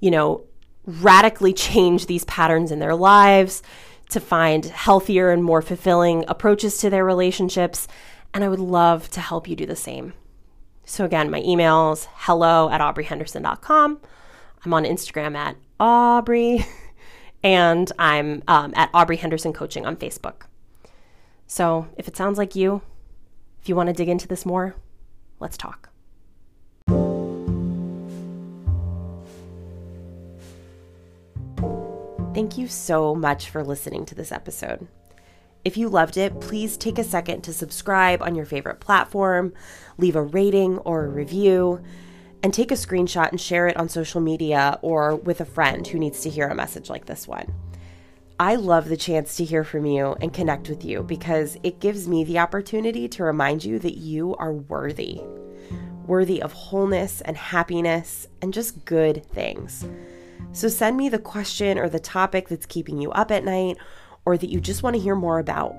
you 0.00 0.10
know, 0.10 0.44
radically 0.90 1.52
change 1.52 2.06
these 2.06 2.24
patterns 2.24 2.70
in 2.70 2.78
their 2.78 2.94
lives, 2.94 3.62
to 4.10 4.20
find 4.20 4.66
healthier 4.66 5.30
and 5.30 5.42
more 5.42 5.62
fulfilling 5.62 6.24
approaches 6.28 6.78
to 6.78 6.90
their 6.90 7.04
relationships. 7.04 7.88
And 8.34 8.44
I 8.44 8.48
would 8.48 8.60
love 8.60 9.08
to 9.10 9.20
help 9.20 9.48
you 9.48 9.56
do 9.56 9.66
the 9.66 9.76
same. 9.76 10.12
So, 10.84 11.04
again, 11.04 11.30
my 11.30 11.40
email's 11.42 12.08
hello 12.12 12.68
at 12.70 12.80
aubreehenderson.com. 12.80 14.00
I'm 14.64 14.74
on 14.74 14.84
Instagram 14.84 15.36
at 15.36 15.56
Aubrey, 15.78 16.66
and 17.42 17.90
I'm 17.98 18.42
um, 18.48 18.72
at 18.76 18.92
Aubree 18.92 19.18
Henderson 19.18 19.52
Coaching 19.52 19.86
on 19.86 19.96
Facebook. 19.96 20.42
So, 21.46 21.88
if 21.96 22.08
it 22.08 22.16
sounds 22.16 22.38
like 22.38 22.56
you, 22.56 22.82
if 23.62 23.68
you 23.68 23.76
want 23.76 23.86
to 23.86 23.92
dig 23.92 24.08
into 24.08 24.26
this 24.26 24.44
more, 24.44 24.74
let's 25.38 25.56
talk. 25.56 25.89
Thank 32.32 32.56
you 32.56 32.68
so 32.68 33.14
much 33.16 33.50
for 33.50 33.64
listening 33.64 34.06
to 34.06 34.14
this 34.14 34.30
episode. 34.30 34.86
If 35.64 35.76
you 35.76 35.88
loved 35.88 36.16
it, 36.16 36.40
please 36.40 36.76
take 36.76 36.98
a 36.98 37.04
second 37.04 37.42
to 37.42 37.52
subscribe 37.52 38.22
on 38.22 38.36
your 38.36 38.46
favorite 38.46 38.78
platform, 38.78 39.52
leave 39.98 40.14
a 40.14 40.22
rating 40.22 40.78
or 40.78 41.04
a 41.04 41.08
review, 41.08 41.82
and 42.42 42.54
take 42.54 42.70
a 42.70 42.74
screenshot 42.74 43.30
and 43.30 43.40
share 43.40 43.66
it 43.66 43.76
on 43.76 43.88
social 43.88 44.20
media 44.20 44.78
or 44.80 45.16
with 45.16 45.40
a 45.40 45.44
friend 45.44 45.88
who 45.88 45.98
needs 45.98 46.20
to 46.20 46.30
hear 46.30 46.46
a 46.46 46.54
message 46.54 46.88
like 46.88 47.06
this 47.06 47.26
one. 47.26 47.52
I 48.38 48.54
love 48.54 48.88
the 48.88 48.96
chance 48.96 49.36
to 49.36 49.44
hear 49.44 49.64
from 49.64 49.84
you 49.84 50.16
and 50.20 50.32
connect 50.32 50.68
with 50.68 50.84
you 50.84 51.02
because 51.02 51.58
it 51.64 51.80
gives 51.80 52.06
me 52.06 52.22
the 52.22 52.38
opportunity 52.38 53.08
to 53.08 53.24
remind 53.24 53.64
you 53.64 53.80
that 53.80 53.98
you 53.98 54.36
are 54.36 54.52
worthy, 54.52 55.20
worthy 56.06 56.40
of 56.40 56.52
wholeness 56.52 57.20
and 57.22 57.36
happiness 57.36 58.28
and 58.40 58.54
just 58.54 58.84
good 58.84 59.26
things. 59.26 59.84
So 60.52 60.68
send 60.68 60.96
me 60.96 61.08
the 61.08 61.18
question 61.18 61.78
or 61.78 61.88
the 61.88 62.00
topic 62.00 62.48
that's 62.48 62.66
keeping 62.66 63.00
you 63.00 63.10
up 63.12 63.30
at 63.30 63.44
night 63.44 63.78
or 64.24 64.36
that 64.36 64.50
you 64.50 64.60
just 64.60 64.82
want 64.82 64.96
to 64.96 65.02
hear 65.02 65.14
more 65.14 65.38
about. 65.38 65.74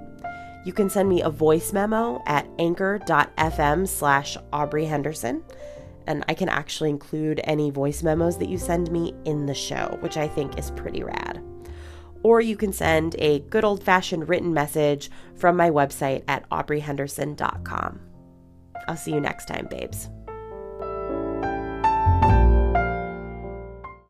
You 0.65 0.73
can 0.73 0.89
send 0.89 1.09
me 1.09 1.21
a 1.21 1.29
voice 1.29 1.73
memo 1.73 2.21
at 2.25 2.47
anchor.fm 2.59 3.87
slash 3.87 4.37
Aubree 4.53 4.87
Henderson. 4.87 5.43
And 6.07 6.23
I 6.27 6.33
can 6.33 6.49
actually 6.49 6.89
include 6.89 7.41
any 7.43 7.69
voice 7.69 8.03
memos 8.03 8.37
that 8.37 8.49
you 8.49 8.57
send 8.57 8.91
me 8.91 9.13
in 9.25 9.45
the 9.45 9.53
show, 9.53 9.97
which 10.01 10.17
I 10.17 10.27
think 10.27 10.57
is 10.57 10.71
pretty 10.71 11.03
rad. 11.03 11.43
Or 12.23 12.41
you 12.41 12.55
can 12.55 12.73
send 12.73 13.15
a 13.17 13.39
good 13.39 13.63
old 13.63 13.83
fashioned 13.83 14.29
written 14.29 14.53
message 14.53 15.09
from 15.35 15.57
my 15.57 15.69
website 15.69 16.23
at 16.27 16.47
aubreehenderson.com. 16.49 17.99
I'll 18.87 18.97
see 18.97 19.13
you 19.13 19.21
next 19.21 19.47
time, 19.47 19.67
babes. 19.69 20.09